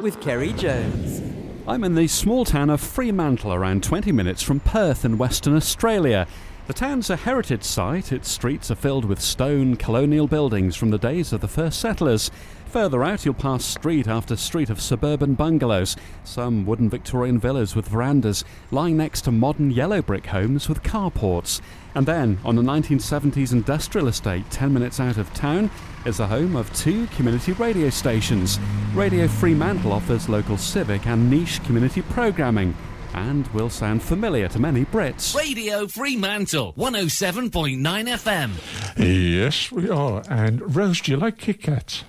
With 0.00 0.20
Keri 0.20 0.52
Jones. 0.52 1.20
I'm 1.66 1.82
in 1.82 1.96
the 1.96 2.06
small 2.06 2.44
town 2.44 2.70
of 2.70 2.80
Fremantle, 2.80 3.52
around 3.52 3.82
20 3.82 4.12
minutes 4.12 4.40
from 4.40 4.60
Perth 4.60 5.04
in 5.04 5.18
Western 5.18 5.56
Australia. 5.56 6.28
The 6.68 6.72
town's 6.72 7.10
a 7.10 7.16
heritage 7.16 7.64
site. 7.64 8.12
Its 8.12 8.30
streets 8.30 8.70
are 8.70 8.76
filled 8.76 9.04
with 9.04 9.20
stone 9.20 9.74
colonial 9.74 10.28
buildings 10.28 10.76
from 10.76 10.90
the 10.90 10.98
days 10.98 11.32
of 11.32 11.40
the 11.40 11.48
first 11.48 11.80
settlers. 11.80 12.30
Further 12.72 13.04
out, 13.04 13.26
you'll 13.26 13.34
pass 13.34 13.66
street 13.66 14.08
after 14.08 14.34
street 14.34 14.70
of 14.70 14.80
suburban 14.80 15.34
bungalows, 15.34 15.94
some 16.24 16.64
wooden 16.64 16.88
Victorian 16.88 17.38
villas 17.38 17.76
with 17.76 17.86
verandas, 17.86 18.46
lying 18.70 18.96
next 18.96 19.20
to 19.22 19.30
modern 19.30 19.70
yellow 19.70 20.00
brick 20.00 20.24
homes 20.24 20.70
with 20.70 20.82
carports. 20.82 21.60
And 21.94 22.06
then, 22.06 22.38
on 22.46 22.56
a 22.56 22.62
1970s 22.62 23.52
industrial 23.52 24.08
estate 24.08 24.50
10 24.50 24.72
minutes 24.72 25.00
out 25.00 25.18
of 25.18 25.34
town, 25.34 25.70
is 26.06 26.16
the 26.16 26.26
home 26.26 26.56
of 26.56 26.74
two 26.74 27.06
community 27.08 27.52
radio 27.52 27.90
stations. 27.90 28.58
Radio 28.94 29.28
Fremantle 29.28 29.92
offers 29.92 30.30
local 30.30 30.56
civic 30.56 31.06
and 31.06 31.28
niche 31.28 31.62
community 31.64 32.00
programming 32.00 32.74
and 33.12 33.46
will 33.48 33.68
sound 33.68 34.02
familiar 34.02 34.48
to 34.48 34.58
many 34.58 34.86
Brits. 34.86 35.36
Radio 35.36 35.86
Fremantle, 35.86 36.72
107.9 36.78 37.82
FM. 37.82 38.50
Yes, 38.96 39.70
we 39.70 39.90
are. 39.90 40.22
And 40.30 40.74
Rose, 40.74 41.02
do 41.02 41.10
you 41.10 41.18
like 41.18 41.36
Kit 41.36 41.60
Kats? 41.60 42.04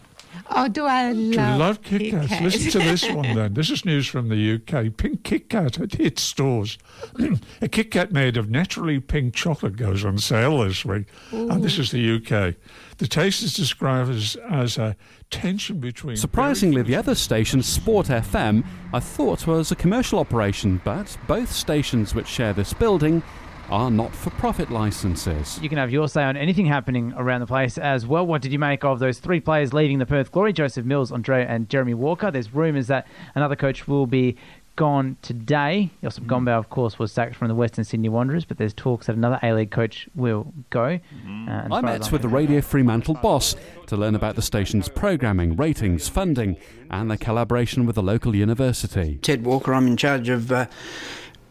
Oh, 0.50 0.68
do 0.68 0.86
I 0.86 1.12
love, 1.12 1.32
Do 1.32 1.64
love 1.64 1.82
Kit 1.82 2.02
Kit 2.02 2.12
Kats? 2.12 2.28
Kats? 2.28 2.42
Listen 2.42 2.72
to 2.72 2.80
this 2.80 3.10
one 3.10 3.36
then. 3.36 3.54
This 3.54 3.70
is 3.70 3.86
news 3.86 4.08
from 4.08 4.30
the 4.30 4.56
UK. 4.56 4.96
Pink 4.96 5.24
Kit 5.24 5.50
Kat 5.50 5.80
at 5.80 5.94
hit 5.94 6.20
stores. 6.20 6.78
a 7.62 7.68
Kit 7.68 7.92
Kat 7.92 8.12
made 8.12 8.38
of 8.38 8.50
naturally 8.50 9.00
pink 9.00 9.34
chocolate 9.34 9.76
goes 9.76 10.04
on 10.06 10.18
sale 10.18 10.60
this 10.60 10.84
week. 10.86 11.08
And 11.32 11.64
this 11.64 11.80
is 11.80 11.92
the 11.92 12.16
UK. 12.16 12.56
The 12.98 13.08
taste 13.08 13.42
is 13.44 13.54
described 13.54 14.10
as, 14.12 14.36
as 14.50 14.78
a 14.78 14.96
tension 15.30 15.80
between. 15.80 16.16
Surprisingly, 16.16 16.84
the 16.84 16.95
other 16.95 17.16
station, 17.16 17.64
Sport 17.64 18.08
FM, 18.08 18.64
I 18.94 19.00
thought 19.00 19.48
was 19.48 19.72
a 19.72 19.76
commercial 19.76 20.20
operation, 20.20 20.82
but 20.84 21.17
both 21.28 21.52
stations 21.52 22.14
which 22.14 22.28
share 22.28 22.54
this 22.54 22.73
building 22.73 23.23
are 23.69 23.89
not 23.89 24.14
for 24.14 24.30
profit 24.31 24.69
licenses. 24.69 25.59
You 25.61 25.69
can 25.69 25.78
have 25.78 25.92
your 25.92 26.08
say 26.08 26.23
on 26.23 26.38
anything 26.38 26.66
happening 26.66 27.14
around 27.16 27.42
the 27.42 27.47
place 27.47 27.78
as 27.78 28.05
well. 28.05 28.25
What 28.25 28.42
did 28.42 28.52
you 28.52 28.59
make 28.59 28.83
of 28.83 29.00
those 29.00 29.20
three 29.20 29.39
players 29.39 29.73
leaving 29.73 30.00
the 30.00 30.05
Perth 30.05 30.31
Glory? 30.31 30.53
Joseph 30.53 30.86
Mills, 30.86 31.11
Andre, 31.11 31.45
and 31.45 31.70
Jeremy 31.70 31.94
Walker. 31.94 32.30
There's 32.31 32.53
rumours 32.53 32.88
that 32.88 33.08
another 33.36 33.55
coach 33.55 33.88
will 33.88 34.05
be 34.05 34.36
gone 34.75 35.16
today. 35.22 35.92
Josep 36.02 36.25
Gombau, 36.25 36.58
of 36.58 36.70
course, 36.72 36.97
was 36.97 37.11
sacked 37.11 37.36
from 37.36 37.47
the 37.47 37.53
Western 37.53 37.83
Sydney 37.83 38.09
Wanderers, 38.09 38.44
but 38.44 38.58
there's 38.58 38.73
talks 38.73 39.05
that 39.05 39.16
another 39.16 39.39
A 39.44 39.53
League 39.53 39.70
coach 39.70 40.09
will 40.16 40.52
go. 40.72 40.86
Uh, 40.86 41.00
and 41.27 41.50
as 41.50 41.72
I 41.72 41.81
met 41.81 42.11
with 42.11 42.23
the 42.23 42.27
aware- 42.27 42.42
Radio 42.42 42.59
Fremantle 42.61 43.14
boss 43.16 43.55
to 43.86 43.95
learn 43.95 44.16
about 44.16 44.36
the 44.36 44.42
station's 44.42 44.89
programming, 44.89 45.55
ratings, 45.55 46.09
funding, 46.09 46.58
and 46.89 47.09
their 47.09 47.17
collaboration 47.17 47.86
with 47.86 47.95
the 47.95 48.02
local 48.03 48.36
university. 48.36 49.20
Ted 49.22 49.45
Walker. 49.45 49.73
I'm 49.75 49.86
in 49.86 49.95
charge 49.98 50.30
of 50.30 50.52
uh, 50.52 50.66
com- 50.66 50.72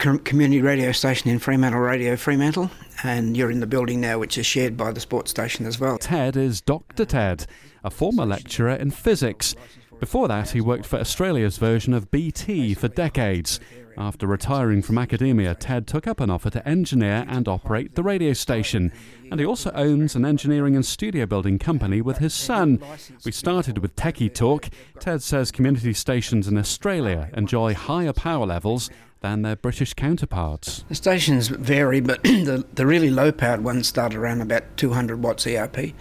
community 0.03 0.61
radio 0.61 0.91
station 0.91 1.31
in 1.31 1.39
Fremantle, 1.39 1.81
Radio 1.81 2.17
Fremantle, 2.17 2.69
and 3.05 3.37
you're 3.37 3.53
in 3.53 3.61
the 3.61 3.69
building 3.69 4.01
now, 4.01 4.19
which 4.19 4.37
is 4.37 4.45
shared 4.45 4.77
by 4.77 4.91
the 4.91 4.99
sports 4.99 5.31
station 5.31 5.65
as 5.65 5.79
well. 5.79 5.97
Ted 5.97 6.37
is 6.37 6.61
Dr. 6.61 7.05
Ted, 7.05 7.47
a 7.85 7.91
former 7.91 8.27
lecturer 8.27 8.73
in 8.73 8.91
physics. 8.91 9.55
Before 10.01 10.27
that, 10.27 10.51
he 10.51 10.61
worked 10.61 10.87
for 10.87 10.99
Australia's 10.99 11.57
version 11.57 11.95
of 11.95 12.11
BT 12.11 12.75
for 12.75 12.89
decades. 12.89 13.61
After 13.97 14.27
retiring 14.27 14.83
from 14.83 14.99
academia, 14.99 15.55
Ted 15.55 15.87
took 15.87 16.09
up 16.09 16.19
an 16.19 16.31
offer 16.31 16.51
to 16.51 16.69
engineer 16.69 17.25
and 17.29 17.47
operate 17.47 17.95
the 17.95 18.03
radio 18.03 18.33
station. 18.33 18.91
And 19.31 19.39
he 19.39 19.47
also 19.47 19.71
owns 19.73 20.17
an 20.17 20.25
engineering 20.25 20.75
and 20.75 20.85
studio 20.85 21.27
building 21.27 21.61
company 21.61 22.01
with 22.01 22.19
his 22.19 22.35
son. 22.35 22.83
We 23.25 23.31
started 23.31 23.79
with 23.79 23.95
Techie 23.95 24.35
Talk. 24.35 24.69
Ted 24.99 25.23
says 25.23 25.53
community 25.53 25.93
stations 25.93 26.49
in 26.49 26.59
Australia 26.59 27.31
enjoy 27.35 27.75
higher 27.75 28.13
power 28.13 28.47
levels 28.47 28.91
than 29.23 29.43
their 29.43 29.57
British 29.57 29.95
counterparts. 29.95 30.85
The 30.89 30.95
stations 30.95 31.49
vary, 31.49 32.01
but 32.01 32.23
the, 32.25 32.67
the 32.75 32.87
really 32.87 33.11
low 33.11 33.33
powered 33.33 33.65
ones 33.65 33.89
start 33.89 34.15
around 34.15 34.43
about 34.43 34.77
200 34.77 35.23
watts 35.23 35.47
ERP. 35.47 35.93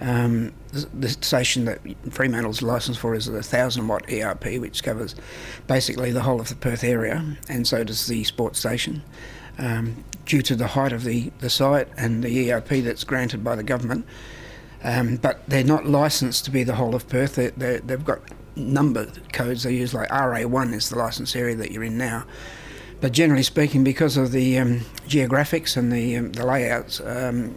Um, 0.00 0.54
the, 0.72 1.08
station 1.08 1.64
that 1.64 1.80
Fremantle's 2.10 2.62
licensed 2.62 3.00
for 3.00 3.16
is 3.16 3.26
a 3.26 3.32
1000 3.32 3.88
watt 3.88 4.10
ERP, 4.10 4.60
which 4.60 4.84
covers 4.84 5.16
basically 5.66 6.12
the 6.12 6.22
whole 6.22 6.40
of 6.40 6.48
the 6.48 6.54
Perth 6.54 6.84
area, 6.84 7.36
and 7.48 7.66
so 7.66 7.82
does 7.82 8.06
the 8.06 8.22
sports 8.24 8.60
station. 8.60 9.02
Um, 9.58 10.04
due 10.24 10.40
to 10.42 10.54
the 10.54 10.68
height 10.68 10.92
of 10.92 11.02
the, 11.02 11.32
the 11.40 11.50
site 11.50 11.88
and 11.96 12.22
the 12.22 12.52
ERP 12.52 12.68
that's 12.68 13.02
granted 13.02 13.42
by 13.42 13.56
the 13.56 13.64
government, 13.64 14.06
um, 14.84 15.16
but 15.16 15.40
they're 15.48 15.64
not 15.64 15.84
licensed 15.84 16.44
to 16.44 16.52
be 16.52 16.62
the 16.62 16.76
whole 16.76 16.94
of 16.94 17.08
Perth. 17.08 17.34
They're, 17.34 17.80
they've 17.80 18.04
got 18.04 18.20
number 18.54 19.06
codes 19.32 19.64
they 19.64 19.74
use, 19.74 19.94
like 19.94 20.08
RA1 20.10 20.74
is 20.74 20.90
the 20.90 20.98
license 20.98 21.34
area 21.34 21.56
that 21.56 21.72
you're 21.72 21.82
in 21.82 21.98
now. 21.98 22.24
But 23.00 23.12
generally 23.12 23.44
speaking, 23.44 23.84
because 23.84 24.16
of 24.16 24.32
the 24.32 24.58
um, 24.58 24.80
geographics 25.06 25.76
and 25.76 25.92
the, 25.92 26.16
um, 26.16 26.32
the 26.32 26.44
layouts, 26.44 27.00
um, 27.00 27.54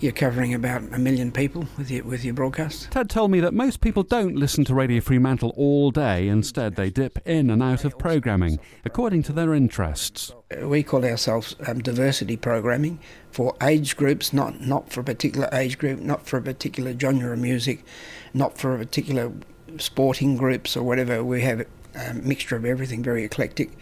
you're 0.00 0.12
covering 0.12 0.54
about 0.54 0.82
a 0.92 0.98
million 0.98 1.30
people 1.30 1.66
with 1.76 1.90
your, 1.90 2.04
with 2.04 2.24
your 2.24 2.34
broadcast. 2.34 2.90
Ted 2.90 3.10
told 3.10 3.30
me 3.30 3.40
that 3.40 3.52
most 3.52 3.80
people 3.80 4.02
don't 4.02 4.36
listen 4.36 4.64
to 4.64 4.74
Radio 4.74 5.00
Fremantle 5.00 5.52
all 5.56 5.90
day. 5.90 6.28
Instead, 6.28 6.76
they 6.76 6.90
dip 6.90 7.18
in 7.26 7.50
and 7.50 7.62
out 7.62 7.84
of 7.84 7.98
programming 7.98 8.58
according 8.84 9.22
to 9.24 9.32
their 9.32 9.54
interests. 9.54 10.34
We 10.62 10.82
call 10.82 11.04
ourselves 11.04 11.56
um, 11.66 11.80
diversity 11.80 12.36
programming 12.36 13.00
for 13.30 13.54
age 13.62 13.96
groups, 13.96 14.32
not, 14.32 14.60
not 14.60 14.90
for 14.90 15.00
a 15.00 15.04
particular 15.04 15.48
age 15.52 15.78
group, 15.78 16.00
not 16.00 16.26
for 16.26 16.38
a 16.38 16.42
particular 16.42 16.98
genre 16.98 17.32
of 17.32 17.38
music, 17.38 17.84
not 18.32 18.58
for 18.58 18.74
a 18.74 18.78
particular 18.78 19.32
sporting 19.78 20.36
groups 20.36 20.76
or 20.76 20.82
whatever. 20.82 21.22
We 21.22 21.42
have 21.42 21.66
a 21.94 22.14
mixture 22.14 22.56
of 22.56 22.64
everything, 22.64 23.02
very 23.02 23.24
eclectic. 23.24 23.76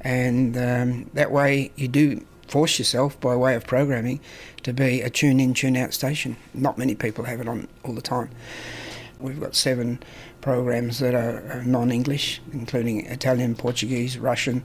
And 0.00 0.56
um, 0.56 1.10
that 1.14 1.30
way 1.30 1.72
you 1.76 1.88
do 1.88 2.24
force 2.48 2.78
yourself 2.78 3.18
by 3.20 3.34
way 3.34 3.54
of 3.54 3.66
programming 3.66 4.20
to 4.62 4.72
be 4.72 5.00
a 5.00 5.10
tune 5.10 5.40
in, 5.40 5.54
tune 5.54 5.76
out 5.76 5.92
station. 5.92 6.36
Not 6.54 6.78
many 6.78 6.94
people 6.94 7.24
have 7.24 7.40
it 7.40 7.48
on 7.48 7.68
all 7.84 7.94
the 7.94 8.02
time. 8.02 8.30
We've 9.18 9.40
got 9.40 9.54
seven 9.54 10.00
programs 10.40 10.98
that 10.98 11.14
are 11.14 11.62
non 11.64 11.90
English, 11.90 12.40
including 12.52 13.06
Italian, 13.06 13.54
Portuguese, 13.54 14.18
Russian. 14.18 14.64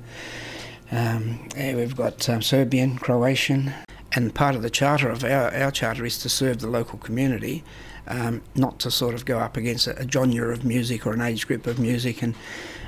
Um, 0.91 1.47
we've 1.55 1.95
got 1.95 2.27
um, 2.29 2.41
Serbian, 2.41 2.97
Croatian, 2.97 3.73
and 4.11 4.35
part 4.35 4.55
of 4.55 4.61
the 4.61 4.69
charter 4.69 5.09
of 5.09 5.23
our, 5.23 5.53
our 5.55 5.71
charter 5.71 6.05
is 6.05 6.17
to 6.19 6.29
serve 6.29 6.59
the 6.59 6.67
local 6.67 6.99
community, 6.99 7.63
um, 8.07 8.41
not 8.55 8.77
to 8.79 8.91
sort 8.91 9.15
of 9.15 9.25
go 9.25 9.39
up 9.39 9.55
against 9.55 9.87
a, 9.87 9.97
a 9.97 10.09
genre 10.09 10.51
of 10.51 10.65
music 10.65 11.07
or 11.07 11.13
an 11.13 11.21
age 11.21 11.47
group 11.47 11.65
of 11.65 11.79
music 11.79 12.21
and 12.21 12.35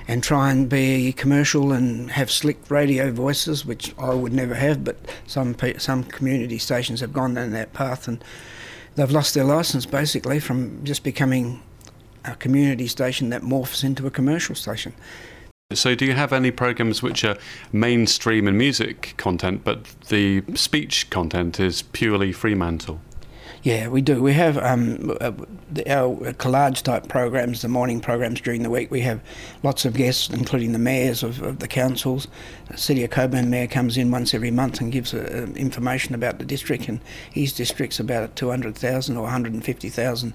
and 0.08 0.24
try 0.24 0.52
and 0.52 0.68
be 0.70 1.14
commercial 1.14 1.72
and 1.72 2.12
have 2.12 2.30
slick 2.30 2.70
radio 2.70 3.12
voices, 3.12 3.66
which 3.66 3.94
I 3.98 4.14
would 4.14 4.34
never 4.34 4.56
have. 4.56 4.84
But 4.84 4.98
some 5.28 5.54
pe- 5.54 5.78
some 5.78 6.04
community 6.04 6.58
stations 6.58 7.00
have 7.02 7.14
gone 7.14 7.34
down 7.36 7.52
that 7.52 7.74
path 7.74 8.08
and 8.08 8.24
they've 8.96 9.12
lost 9.12 9.34
their 9.34 9.46
license 9.46 9.86
basically 9.86 10.40
from 10.40 10.84
just 10.84 11.04
becoming 11.04 11.62
a 12.26 12.36
community 12.36 12.88
station 12.88 13.30
that 13.30 13.42
morphs 13.42 13.84
into 13.84 14.08
a 14.08 14.12
commercial 14.12 14.56
station. 14.56 14.94
So, 15.72 15.96
do 15.96 16.06
you 16.06 16.14
have 16.14 16.34
any 16.34 16.52
programs 16.52 17.02
which 17.02 17.24
are 17.24 17.38
mainstream 17.72 18.48
in 18.48 18.58
music 18.58 19.16
content, 19.18 19.64
but 19.64 19.86
the 20.10 20.44
speech 20.54 21.10
content 21.10 21.60
is 21.60 21.82
purely 21.82 22.32
Fremantle? 22.32 23.02
Yeah, 23.64 23.88
we 23.88 24.02
do. 24.02 24.22
We 24.22 24.34
have 24.34 24.58
um, 24.58 25.16
uh, 25.22 25.32
our 25.88 26.34
collage 26.34 26.82
type 26.82 27.08
programs, 27.08 27.62
the 27.62 27.70
morning 27.70 28.02
programs 28.02 28.42
during 28.42 28.62
the 28.62 28.70
week. 28.70 28.92
We 28.92 29.00
have 29.02 29.22
lots 29.64 29.86
of 29.86 29.94
guests, 29.94 30.30
including 30.30 30.74
the 30.74 30.80
mayors 30.80 31.24
of, 31.24 31.42
of 31.42 31.60
the 31.60 31.70
councils. 31.70 32.28
The 32.68 32.78
City 32.78 33.06
of 33.06 33.12
Cockburn 33.12 33.50
mayor 33.50 33.68
comes 33.68 33.98
in 33.98 34.12
once 34.12 34.34
every 34.34 34.52
month 34.52 34.82
and 34.82 34.92
gives 34.92 35.14
uh, 35.14 35.48
information 35.56 36.14
about 36.14 36.40
the 36.40 36.46
district, 36.46 36.90
and 36.90 37.00
his 37.32 37.54
district's 37.54 38.02
about 38.02 38.36
200,000 38.36 39.16
or 39.16 39.22
150,000 39.22 40.34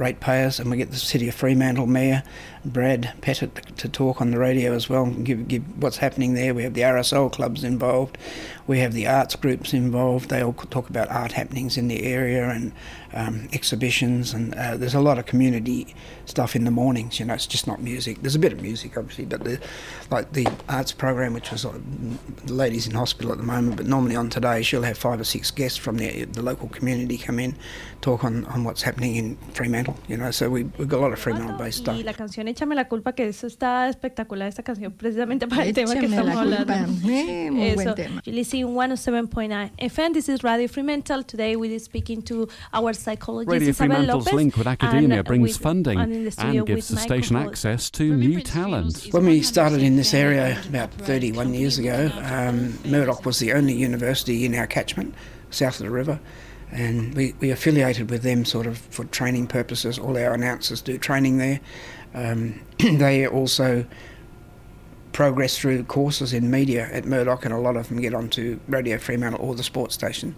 ratepayers. 0.00 0.58
And 0.58 0.70
we 0.70 0.76
get 0.76 0.90
the 0.90 0.96
City 0.96 1.28
of 1.28 1.34
Fremantle 1.34 1.86
mayor, 1.86 2.24
Brad 2.64 3.12
Pettitt, 3.20 3.76
to 3.76 3.88
talk 3.88 4.20
on 4.20 4.32
the 4.32 4.38
radio 4.38 4.72
as 4.72 4.88
well 4.88 5.04
and 5.04 5.24
give, 5.24 5.46
give 5.46 5.62
what's 5.80 5.98
happening 5.98 6.34
there. 6.34 6.54
We 6.54 6.64
have 6.64 6.74
the 6.74 6.80
RSL 6.80 7.30
clubs 7.30 7.62
involved. 7.62 8.18
We 8.66 8.80
have 8.80 8.94
the 8.94 9.06
arts 9.06 9.36
groups 9.36 9.72
involved. 9.72 10.30
They 10.30 10.42
all 10.42 10.54
talk 10.54 10.88
about 10.88 11.10
art 11.10 11.32
happenings 11.32 11.76
in 11.76 11.86
the 11.86 12.02
area 12.02 12.48
and 12.48 12.72
um, 13.14 13.48
exhibitions, 13.52 14.32
and 14.34 14.54
uh, 14.54 14.76
there's 14.76 14.94
a 14.94 15.00
lot 15.00 15.18
of 15.18 15.26
community 15.26 15.94
stuff 16.26 16.54
in 16.54 16.64
the 16.64 16.70
mornings. 16.70 17.18
You 17.18 17.26
know, 17.26 17.34
it's 17.34 17.46
just 17.46 17.66
not 17.66 17.80
music. 17.80 18.22
There's 18.22 18.34
a 18.34 18.38
bit 18.38 18.52
of 18.52 18.60
music, 18.60 18.96
obviously, 18.96 19.24
but 19.26 19.44
the, 19.44 19.58
like 20.10 20.32
the 20.32 20.46
arts 20.68 20.92
program, 20.92 21.34
which 21.34 21.50
was 21.50 21.64
uh, 21.64 21.72
the 22.44 22.52
ladies 22.52 22.86
in 22.86 22.94
hospital 22.94 23.32
at 23.32 23.38
the 23.38 23.44
moment, 23.44 23.76
but 23.76 23.86
normally 23.86 24.16
on 24.16 24.30
today 24.30 24.62
she'll 24.62 24.82
have 24.82 24.98
five 24.98 25.20
or 25.20 25.24
six 25.24 25.50
guests 25.50 25.78
from 25.78 25.96
the, 25.96 26.24
the 26.24 26.42
local 26.42 26.68
community 26.68 27.18
come 27.18 27.38
in, 27.38 27.56
talk 28.00 28.24
on, 28.24 28.44
on 28.46 28.64
what's 28.64 28.82
happening 28.82 29.16
in 29.16 29.36
Fremantle. 29.54 29.96
You 30.08 30.16
know, 30.16 30.30
so 30.30 30.48
we, 30.48 30.64
we've 30.78 30.88
got 30.88 30.98
a 30.98 31.02
lot 31.02 31.12
of 31.12 31.18
Fremantle-based 31.18 31.78
stuff. 31.78 31.96
Y 31.96 32.02
la 32.02 32.12
canción 32.14 32.48
Échame 32.48 32.74
la 32.74 32.88
culpa, 32.88 33.12
que 33.14 33.28
eso 33.28 33.46
está 33.46 33.88
espectacular, 33.88 34.48
esta 34.48 34.62
canción, 34.62 34.92
precisamente 34.92 35.46
para 35.48 35.64
el 35.64 35.74
tema 35.74 35.94
que 35.94 36.06
Échame 36.06 36.16
la 36.16 36.32
estamos 36.32 36.40
hablando. 36.40 36.74
culpa. 36.74 37.10
Eh, 37.10 37.50
muy 37.50 37.74
buen 37.74 37.88
Eso. 37.88 37.94
tema. 37.94 38.22
Lizzie 38.24 38.60
in 38.60 38.68
107.9 38.68 39.70
FM. 39.78 40.12
This 40.14 40.28
is 40.28 40.42
Radio 40.42 40.68
Fremantle. 40.68 41.22
Today 41.24 41.56
we 41.56 41.74
are 41.74 41.78
speaking 41.78 42.22
to 42.22 42.48
our 42.72 42.92
psychologist 43.00 43.52
Radio 43.52 43.68
Isabel 43.70 43.88
Fremantle's 43.88 44.26
Lopez. 44.26 44.34
link 44.34 44.56
with 44.56 44.66
academia 44.66 45.18
and 45.18 45.26
brings 45.26 45.48
with- 45.54 45.56
funding 45.56 45.98
and 45.98 46.12
in 46.12 46.24
the 46.24 46.30
studio 46.30 46.58
and 46.58 46.66
gives 46.66 46.88
the 46.88 46.94
with 46.94 47.02
station 47.02 47.36
access 47.36 47.90
to 47.90 48.14
new 48.14 48.40
talent. 48.42 49.08
When 49.10 49.24
we 49.26 49.42
started 49.42 49.82
in 49.82 49.96
this 49.96 50.14
area 50.14 50.60
about 50.68 50.92
31 50.94 51.54
years 51.54 51.78
ago, 51.78 52.10
um, 52.22 52.78
Murdoch 52.84 53.24
was 53.24 53.38
the 53.38 53.52
only 53.52 53.74
university 53.74 54.44
in 54.44 54.54
our 54.54 54.66
catchment, 54.66 55.14
south 55.50 55.80
of 55.80 55.86
the 55.86 55.90
river, 55.90 56.20
and 56.70 57.14
we, 57.14 57.34
we 57.40 57.50
affiliated 57.50 58.10
with 58.10 58.22
them 58.22 58.44
sort 58.44 58.66
of 58.66 58.78
for 58.78 59.04
training 59.06 59.46
purposes. 59.46 59.98
All 59.98 60.16
our 60.16 60.34
announcers 60.34 60.80
do 60.80 60.98
training 60.98 61.38
there. 61.38 61.60
Um, 62.14 62.60
they 62.78 63.26
also 63.26 63.86
progress 65.12 65.58
through 65.58 65.84
courses 65.84 66.32
in 66.32 66.50
media 66.50 66.88
at 66.92 67.04
Murdoch, 67.04 67.44
and 67.44 67.54
a 67.54 67.58
lot 67.58 67.76
of 67.76 67.88
them 67.88 68.00
get 68.00 68.14
onto 68.14 68.60
Radio 68.68 68.98
Fremantle 68.98 69.40
or 69.40 69.54
the 69.54 69.62
sports 69.62 69.94
station. 69.94 70.34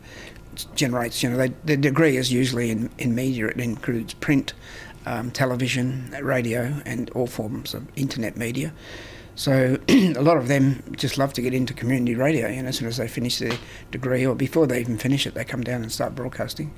It 0.54 0.66
generates, 0.74 1.22
you 1.22 1.30
know, 1.30 1.36
they, 1.36 1.48
their 1.64 1.76
degree 1.76 2.16
is 2.16 2.32
usually 2.32 2.70
in, 2.70 2.90
in 2.98 3.14
media. 3.14 3.48
It 3.48 3.60
includes 3.60 4.14
print, 4.14 4.54
um, 5.06 5.30
television, 5.30 6.14
radio, 6.22 6.80
and 6.84 7.10
all 7.10 7.26
forms 7.26 7.74
of 7.74 7.86
internet 7.96 8.36
media. 8.36 8.72
So 9.34 9.78
a 9.88 10.12
lot 10.14 10.36
of 10.36 10.48
them 10.48 10.82
just 10.96 11.16
love 11.16 11.32
to 11.34 11.42
get 11.42 11.54
into 11.54 11.75
community 11.75 12.14
radio, 12.14 12.48
you 12.48 12.62
know, 12.62 12.68
as 12.68 12.78
soon 12.78 12.88
as 12.88 12.98
they 12.98 13.08
finish 13.08 13.38
their 13.38 13.56
degree 13.90 14.26
or 14.26 14.34
before 14.34 14.66
they 14.66 14.80
even 14.80 14.98
finish 14.98 15.26
it, 15.26 15.34
they 15.34 15.44
come 15.44 15.62
down 15.62 15.82
and 15.82 15.90
start 15.90 16.14
broadcasting. 16.14 16.72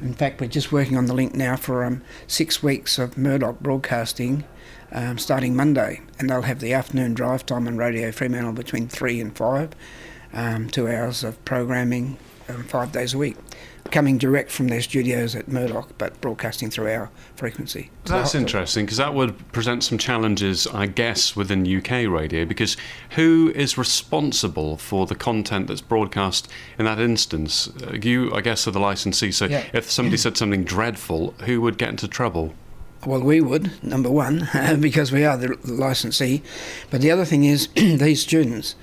In 0.00 0.12
fact, 0.12 0.40
we're 0.40 0.48
just 0.48 0.72
working 0.72 0.96
on 0.96 1.06
the 1.06 1.14
link 1.14 1.34
now 1.34 1.54
for 1.54 1.84
um, 1.84 2.02
six 2.26 2.62
weeks 2.62 2.98
of 2.98 3.16
Murdoch 3.16 3.60
broadcasting 3.60 4.44
um, 4.94 5.18
starting 5.18 5.54
Monday, 5.56 6.00
and 6.18 6.30
they'll 6.30 6.42
have 6.42 6.60
the 6.60 6.72
afternoon 6.72 7.14
drive 7.14 7.44
time 7.44 7.66
on 7.66 7.76
Radio 7.76 8.10
Fremantle 8.12 8.52
between 8.52 8.88
three 8.88 9.20
and 9.20 9.36
five, 9.36 9.70
um, 10.32 10.68
two 10.70 10.88
hours 10.88 11.24
of 11.24 11.42
programming, 11.44 12.16
um, 12.48 12.62
five 12.64 12.92
days 12.92 13.12
a 13.14 13.18
week, 13.18 13.36
coming 13.90 14.18
direct 14.18 14.50
from 14.50 14.68
their 14.68 14.80
studios 14.80 15.34
at 15.34 15.46
Murdoch, 15.48 15.90
but 15.98 16.18
broadcasting 16.20 16.70
through 16.70 16.90
our 16.90 17.10
frequency. 17.36 17.90
That's 18.04 18.34
interesting 18.34 18.84
because 18.86 18.98
that 18.98 19.14
would 19.14 19.52
present 19.52 19.84
some 19.84 19.98
challenges, 19.98 20.66
I 20.68 20.86
guess, 20.86 21.34
within 21.36 21.66
UK 21.66 22.06
radio. 22.08 22.44
Because 22.44 22.76
who 23.10 23.52
is 23.54 23.76
responsible 23.78 24.76
for 24.78 25.06
the 25.06 25.14
content 25.14 25.66
that's 25.68 25.80
broadcast 25.80 26.48
in 26.78 26.84
that 26.86 26.98
instance? 26.98 27.68
Uh, 27.82 27.94
You, 28.00 28.32
I 28.34 28.40
guess, 28.40 28.66
are 28.66 28.70
the 28.72 28.80
licensee. 28.80 29.32
So 29.32 29.46
Yeah. 29.46 29.64
if 29.72 29.90
somebody 29.90 30.16
said 30.24 30.36
something 30.36 30.64
dreadful, 30.64 31.34
who 31.44 31.60
would 31.62 31.78
get 31.78 31.90
into 31.90 32.08
trouble? 32.08 32.54
Well, 33.06 33.20
we 33.20 33.42
would, 33.42 33.82
number 33.82 34.10
one, 34.10 34.48
because 34.80 35.12
we 35.12 35.24
are 35.24 35.36
the 35.36 35.58
licensee. 35.64 36.42
But 36.90 37.02
the 37.02 37.10
other 37.10 37.26
thing 37.26 37.44
is, 37.44 37.68
these 37.74 38.22
students, 38.22 38.76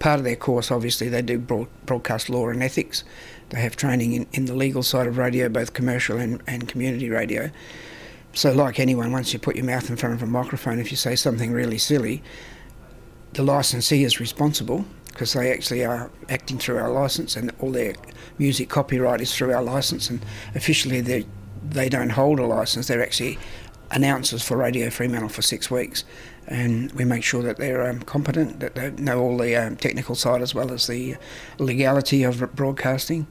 part 0.00 0.18
of 0.18 0.24
their 0.24 0.36
course, 0.36 0.72
obviously, 0.72 1.08
they 1.08 1.22
do 1.22 1.38
broad, 1.38 1.68
broadcast 1.86 2.28
law 2.28 2.48
and 2.48 2.62
ethics. 2.62 3.04
They 3.50 3.60
have 3.60 3.76
training 3.76 4.12
in, 4.12 4.26
in 4.32 4.46
the 4.46 4.54
legal 4.54 4.82
side 4.82 5.06
of 5.06 5.18
radio, 5.18 5.48
both 5.48 5.72
commercial 5.72 6.18
and, 6.18 6.42
and 6.48 6.68
community 6.68 7.10
radio. 7.10 7.50
So, 8.34 8.52
like 8.52 8.80
anyone, 8.80 9.12
once 9.12 9.32
you 9.32 9.38
put 9.38 9.56
your 9.56 9.64
mouth 9.64 9.88
in 9.88 9.96
front 9.96 10.16
of 10.16 10.22
a 10.22 10.26
microphone, 10.26 10.80
if 10.80 10.90
you 10.90 10.96
say 10.96 11.14
something 11.14 11.52
really 11.52 11.78
silly, 11.78 12.22
the 13.34 13.42
licensee 13.44 14.02
is 14.02 14.18
responsible 14.18 14.84
because 15.06 15.32
they 15.32 15.52
actually 15.52 15.84
are 15.84 16.10
acting 16.28 16.58
through 16.58 16.78
our 16.78 16.90
license 16.90 17.36
and 17.36 17.52
all 17.60 17.72
their 17.72 17.94
music 18.38 18.68
copyright 18.68 19.20
is 19.20 19.34
through 19.34 19.52
our 19.52 19.62
license 19.62 20.08
and 20.10 20.24
officially 20.54 21.00
they 21.00 21.26
they 21.70 21.88
don't 21.88 22.10
hold 22.10 22.38
a 22.38 22.46
license 22.46 22.88
they're 22.88 23.02
actually 23.02 23.38
announcers 23.90 24.42
for 24.42 24.56
Radio 24.56 24.90
Fremantle 24.90 25.28
for 25.28 25.42
six 25.42 25.70
weeks. 25.70 26.04
And 26.46 26.90
we 26.92 27.04
make 27.04 27.22
sure 27.24 27.42
that 27.42 27.58
they're 27.58 27.88
um, 27.88 28.00
competent 28.00 28.60
that 28.60 28.74
they 28.74 28.90
know 28.92 29.20
all 29.20 29.36
the 29.36 29.54
um, 29.56 29.76
technical 29.76 30.14
side 30.14 30.40
as 30.40 30.54
well 30.54 30.72
as 30.72 30.86
the 30.86 31.16
legality 31.58 32.22
of 32.22 32.54
broadcasting. 32.54 33.26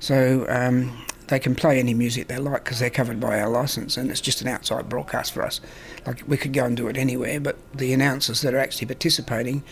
So 0.00 0.46
um, 0.48 1.04
they 1.28 1.38
can 1.38 1.54
play 1.54 1.78
any 1.78 1.94
music 1.94 2.28
they 2.28 2.38
like 2.38 2.64
because 2.64 2.78
they're 2.78 2.90
covered 2.90 3.20
by 3.20 3.40
our 3.40 3.48
license 3.48 3.96
and 3.96 4.10
it's 4.10 4.20
just 4.20 4.42
an 4.42 4.48
outside 4.48 4.88
broadcast 4.88 5.32
for 5.32 5.42
us. 5.42 5.60
Like 6.06 6.22
we 6.26 6.36
could 6.36 6.52
go 6.52 6.64
and 6.64 6.76
do 6.76 6.88
it 6.88 6.96
anywhere 6.96 7.40
but 7.40 7.56
the 7.74 7.92
announcers 7.92 8.42
that 8.42 8.54
are 8.54 8.58
actually 8.58 8.86
participating 8.86 9.62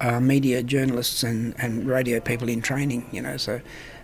are 0.00 0.20
media 0.20 0.62
journalists 0.62 1.22
and, 1.22 1.54
and 1.58 1.86
radio 1.86 2.20
people 2.20 2.48
in 2.48 2.62
training 2.62 3.06
you 3.12 3.20
know 3.20 3.36
so 3.36 3.60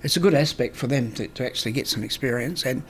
it's 0.07 0.17
a 0.17 0.21
good 0.21 0.35
aspect 0.35 0.77
for 0.77 0.87
them 0.87 1.11
to, 1.11 1.27
to 1.27 1.45
actually 1.45 1.73
get 1.73 1.89
some 1.89 2.05
experience 2.05 2.65
and 2.65 2.85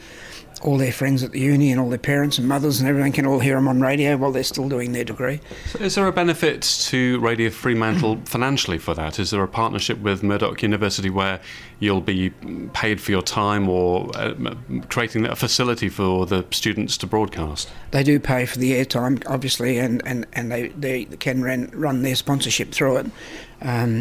all 0.61 0.77
their 0.77 0.93
friends 0.93 1.23
at 1.23 1.33
the 1.33 1.41
uni 1.41 1.71
and 1.73 1.81
all 1.81 1.89
their 1.89 1.99
parents 1.99 2.37
and 2.37 2.47
mothers 2.47 2.79
and 2.79 2.87
everyone 2.87 3.11
can 3.11 3.25
all 3.25 3.39
hear 3.39 3.55
them 3.55 3.67
on 3.69 3.81
radio 3.81 4.19
while 4.19 4.31
they're 4.31 4.43
still 4.43 4.69
doing 4.69 4.93
their 4.93 5.05
degree 5.05 5.41
So 5.69 5.79
is 5.79 5.95
there 5.95 6.07
a 6.07 6.13
benefit 6.13 6.61
to 6.61 7.19
Radio 7.21 7.49
Fremantle 7.49 8.21
financially 8.27 8.77
for 8.77 8.93
that? 8.95 9.19
Is 9.19 9.31
there 9.31 9.43
a 9.43 9.49
partnership 9.49 9.99
with 10.01 10.23
Murdoch 10.23 10.63
University 10.63 11.09
where 11.09 11.41
you'll 11.79 12.03
be 12.03 12.31
paid 12.75 13.01
for 13.01 13.13
your 13.13 13.23
time 13.23 13.67
or 13.67 14.11
uh, 14.15 14.35
creating 14.91 15.25
a 15.25 15.37
facility 15.37 15.89
for 15.89 16.27
the 16.27 16.45
students 16.51 16.99
to 16.99 17.07
broadcast? 17.07 17.71
they 17.93 18.03
do 18.03 18.21
pay 18.21 18.45
for 18.45 18.59
the 18.59 18.73
airtime, 18.73 19.23
obviously, 19.27 19.79
and, 19.79 20.03
and, 20.07 20.27
and 20.35 20.53
they, 20.53 20.69
they 20.69 21.05
can 21.05 21.43
run, 21.43 21.71
run 21.73 22.03
their 22.03 22.15
sponsorship 22.15 22.73
through 22.73 22.99
it 22.99 23.07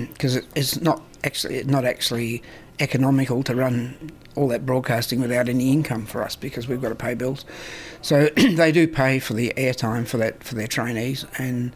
because 0.09 0.35
it, 0.35 0.45
it's 0.53 0.81
not 0.81 1.01
actually 1.23 1.63
not 1.63 1.85
actually 1.85 2.43
economical 2.79 3.43
to 3.43 3.55
run 3.55 4.11
all 4.35 4.47
that 4.49 4.65
broadcasting 4.65 5.21
without 5.21 5.47
any 5.47 5.71
income 5.71 6.05
for 6.05 6.23
us 6.23 6.35
because 6.35 6.67
we've 6.67 6.81
got 6.81 6.89
to 6.89 6.95
pay 6.95 7.13
bills. 7.13 7.45
So 8.01 8.27
they 8.35 8.71
do 8.71 8.87
pay 8.87 9.19
for 9.19 9.33
the 9.33 9.53
airtime 9.57 10.07
for 10.07 10.17
that 10.17 10.43
for 10.43 10.55
their 10.55 10.67
trainees 10.67 11.25
and. 11.37 11.73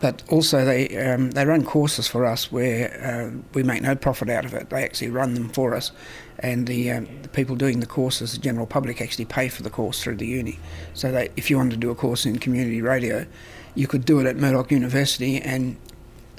But 0.00 0.22
also, 0.28 0.64
they 0.64 0.96
um, 0.96 1.32
they 1.32 1.44
run 1.44 1.64
courses 1.64 2.06
for 2.06 2.24
us 2.24 2.52
where 2.52 3.04
uh, 3.04 3.36
we 3.52 3.64
make 3.64 3.82
no 3.82 3.96
profit 3.96 4.30
out 4.30 4.44
of 4.44 4.54
it. 4.54 4.70
They 4.70 4.84
actually 4.84 5.10
run 5.10 5.34
them 5.34 5.48
for 5.48 5.74
us, 5.74 5.90
and 6.38 6.68
the, 6.68 6.92
um, 6.92 7.08
the 7.22 7.28
people 7.28 7.56
doing 7.56 7.80
the 7.80 7.86
courses, 7.86 8.30
the 8.30 8.38
general 8.38 8.64
public, 8.64 9.00
actually 9.00 9.24
pay 9.24 9.48
for 9.48 9.64
the 9.64 9.70
course 9.70 10.00
through 10.00 10.18
the 10.18 10.26
uni. 10.28 10.60
So 10.94 11.10
that 11.10 11.32
if 11.34 11.50
you 11.50 11.56
wanted 11.56 11.72
to 11.72 11.76
do 11.78 11.90
a 11.90 11.96
course 11.96 12.26
in 12.26 12.38
community 12.38 12.80
radio, 12.80 13.26
you 13.74 13.88
could 13.88 14.04
do 14.04 14.20
it 14.20 14.26
at 14.26 14.36
Murdoch 14.36 14.70
University, 14.70 15.40
and 15.40 15.76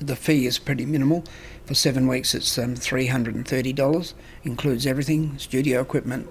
the 0.01 0.15
fee 0.15 0.45
is 0.45 0.59
pretty 0.59 0.85
minimal. 0.85 1.23
For 1.65 1.73
seven 1.75 2.07
weeks, 2.07 2.33
it's 2.33 2.57
um, 2.57 2.75
three 2.75 3.07
hundred 3.07 3.35
and 3.35 3.47
thirty 3.47 3.73
dollars. 3.73 4.15
Includes 4.43 4.87
everything: 4.87 5.37
studio 5.37 5.81
equipment, 5.81 6.27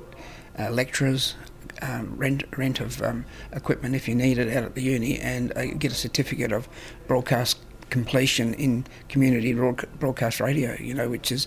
uh, 0.59 0.71
lecturers, 0.71 1.37
um, 1.83 2.17
rent 2.17 2.45
rent 2.57 2.81
of 2.81 3.01
um, 3.03 3.25
equipment 3.53 3.95
if 3.95 4.09
you 4.09 4.15
need 4.15 4.39
it 4.39 4.55
out 4.57 4.65
at 4.65 4.75
the 4.75 4.83
uni, 4.83 5.19
and 5.19 5.57
uh, 5.57 5.67
get 5.67 5.93
a 5.93 5.95
certificate 5.95 6.53
of 6.53 6.69
broadcast 7.07 7.59
completion 7.91 8.55
in 8.55 8.87
community 9.09 9.53
broadcast 9.53 10.41
radio. 10.41 10.77
You 10.81 10.95
know, 10.95 11.09
which 11.09 11.31
is 11.31 11.47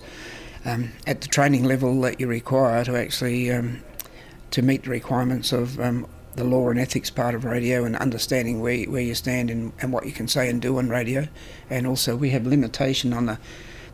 um, 0.65 0.91
at 1.07 1.21
the 1.21 1.27
training 1.27 1.63
level 1.63 1.99
that 2.01 2.19
you 2.19 2.27
require 2.27 2.83
to 2.85 2.95
actually 2.95 3.51
um, 3.51 3.81
to 4.51 4.61
meet 4.61 4.83
the 4.83 4.89
requirements 4.89 5.51
of 5.51 5.79
um, 5.79 6.07
the 6.35 6.43
law 6.43 6.69
and 6.69 6.79
ethics 6.79 7.09
part 7.09 7.35
of 7.35 7.43
radio 7.43 7.83
and 7.83 7.95
understanding 7.97 8.61
where 8.61 8.83
where 8.85 9.01
you 9.01 9.15
stand 9.15 9.49
and, 9.49 9.73
and 9.81 9.91
what 9.91 10.05
you 10.05 10.11
can 10.11 10.27
say 10.27 10.49
and 10.49 10.61
do 10.61 10.77
on 10.77 10.89
radio, 10.89 11.27
and 11.69 11.85
also 11.85 12.15
we 12.15 12.29
have 12.31 12.45
limitation 12.45 13.13
on 13.13 13.25
the 13.25 13.37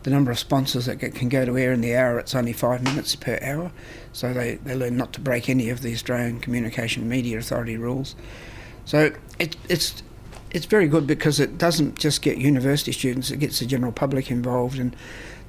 the 0.04 0.10
number 0.10 0.30
of 0.30 0.38
sponsors 0.38 0.86
that 0.86 0.96
can 0.98 1.28
go 1.28 1.44
to 1.44 1.58
air 1.58 1.72
in 1.72 1.80
the 1.80 1.94
hour. 1.94 2.18
It's 2.18 2.34
only 2.34 2.52
five 2.52 2.82
minutes 2.82 3.16
per 3.16 3.38
hour, 3.42 3.72
so 4.12 4.32
they, 4.32 4.54
they 4.56 4.74
learn 4.74 4.96
not 4.96 5.12
to 5.14 5.20
break 5.20 5.48
any 5.48 5.70
of 5.70 5.82
the 5.82 5.92
Australian 5.92 6.40
Communication 6.40 7.08
Media 7.08 7.38
Authority 7.38 7.76
rules. 7.76 8.14
So 8.84 9.12
it, 9.38 9.56
it's 9.68 10.02
it's 10.50 10.66
very 10.66 10.88
good 10.88 11.06
because 11.06 11.40
it 11.40 11.58
doesn't 11.58 11.98
just 11.98 12.22
get 12.22 12.38
university 12.38 12.92
students; 12.92 13.30
it 13.30 13.38
gets 13.38 13.58
the 13.58 13.66
general 13.66 13.92
public 13.92 14.30
involved 14.30 14.78
and 14.78 14.94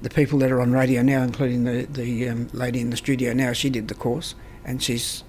the 0.01 0.09
people 0.09 0.39
that 0.39 0.51
are 0.51 0.61
on 0.61 0.71
radio 0.71 1.01
now, 1.01 1.23
including 1.23 1.63
the 1.63 1.85
the 1.85 2.29
um, 2.29 2.49
lady 2.53 2.81
in 2.81 2.89
the 2.89 2.97
studio 2.97 3.33
now. 3.33 3.53
She 3.53 3.69
did 3.69 3.87
the 3.87 3.95
course, 3.95 4.35
and 4.65 4.81
she's 4.81 5.23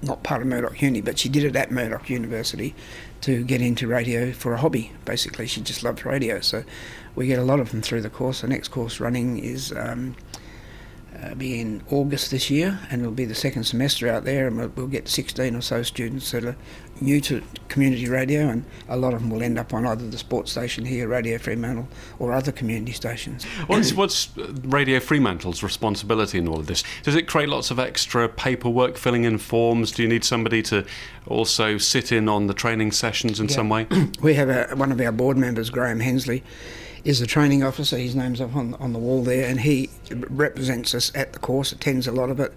not 0.00 0.22
part 0.22 0.42
of 0.42 0.48
Murdoch 0.48 0.80
Uni, 0.80 1.00
but 1.00 1.18
she 1.18 1.28
did 1.28 1.44
it 1.44 1.56
at 1.56 1.70
Murdoch 1.70 2.08
University 2.08 2.74
to 3.22 3.44
get 3.44 3.60
into 3.60 3.86
radio 3.86 4.32
for 4.32 4.54
a 4.54 4.58
hobby. 4.58 4.92
Basically, 5.04 5.46
she 5.46 5.60
just 5.60 5.82
loved 5.82 6.04
radio, 6.04 6.40
so 6.40 6.64
we 7.14 7.26
get 7.26 7.38
a 7.38 7.44
lot 7.44 7.60
of 7.60 7.70
them 7.70 7.82
through 7.82 8.02
the 8.02 8.10
course. 8.10 8.40
The 8.40 8.48
next 8.48 8.68
course 8.68 9.00
running 9.00 9.38
is. 9.38 9.72
Um, 9.72 10.16
uh, 11.20 11.34
be 11.34 11.60
in 11.60 11.82
August 11.90 12.30
this 12.30 12.50
year, 12.50 12.78
and 12.90 13.00
it'll 13.02 13.12
be 13.12 13.24
the 13.24 13.34
second 13.34 13.64
semester 13.64 14.08
out 14.08 14.24
there, 14.24 14.46
and 14.46 14.56
we'll, 14.56 14.68
we'll 14.76 14.86
get 14.86 15.08
16 15.08 15.54
or 15.54 15.60
so 15.60 15.82
students 15.82 16.30
that 16.30 16.44
are 16.44 16.56
new 17.00 17.20
to 17.20 17.42
community 17.68 18.08
radio, 18.08 18.48
and 18.48 18.64
a 18.88 18.96
lot 18.96 19.12
of 19.12 19.20
them 19.20 19.30
will 19.30 19.42
end 19.42 19.58
up 19.58 19.74
on 19.74 19.84
either 19.86 20.08
the 20.08 20.18
sports 20.18 20.52
station 20.52 20.84
here, 20.84 21.08
Radio 21.08 21.36
Fremantle, 21.38 21.88
or 22.18 22.32
other 22.32 22.52
community 22.52 22.92
stations. 22.92 23.44
What's, 23.66 23.92
what's 23.92 24.36
uh, 24.38 24.52
Radio 24.64 25.00
Fremantle's 25.00 25.62
responsibility 25.62 26.38
in 26.38 26.46
all 26.48 26.60
of 26.60 26.66
this? 26.66 26.84
Does 27.02 27.14
it 27.16 27.26
create 27.26 27.48
lots 27.48 27.70
of 27.70 27.78
extra 27.78 28.28
paperwork, 28.28 28.96
filling 28.96 29.24
in 29.24 29.38
forms? 29.38 29.90
Do 29.92 30.02
you 30.02 30.08
need 30.08 30.24
somebody 30.24 30.62
to 30.64 30.84
also 31.26 31.78
sit 31.78 32.12
in 32.12 32.28
on 32.28 32.46
the 32.46 32.54
training 32.54 32.92
sessions 32.92 33.40
in 33.40 33.48
Yeah. 33.48 33.54
some 33.56 33.68
way? 33.68 33.86
We 34.22 34.34
have 34.34 34.48
a, 34.48 34.74
one 34.76 34.92
of 34.92 35.00
our 35.00 35.10
board 35.12 35.36
members, 35.36 35.68
Graham 35.70 35.98
Hensley, 36.00 36.42
is 37.04 37.20
the 37.20 37.26
training 37.26 37.62
officer. 37.62 37.98
His 37.98 38.14
name's 38.14 38.40
up 38.40 38.54
on, 38.54 38.74
on 38.74 38.92
the 38.92 38.98
wall 38.98 39.22
there, 39.22 39.48
and 39.48 39.60
he 39.60 39.90
represents 40.10 40.94
us 40.94 41.10
at 41.14 41.32
the 41.32 41.38
course, 41.38 41.72
attends 41.72 42.06
a 42.06 42.12
lot 42.12 42.30
of 42.30 42.40
it. 42.40 42.52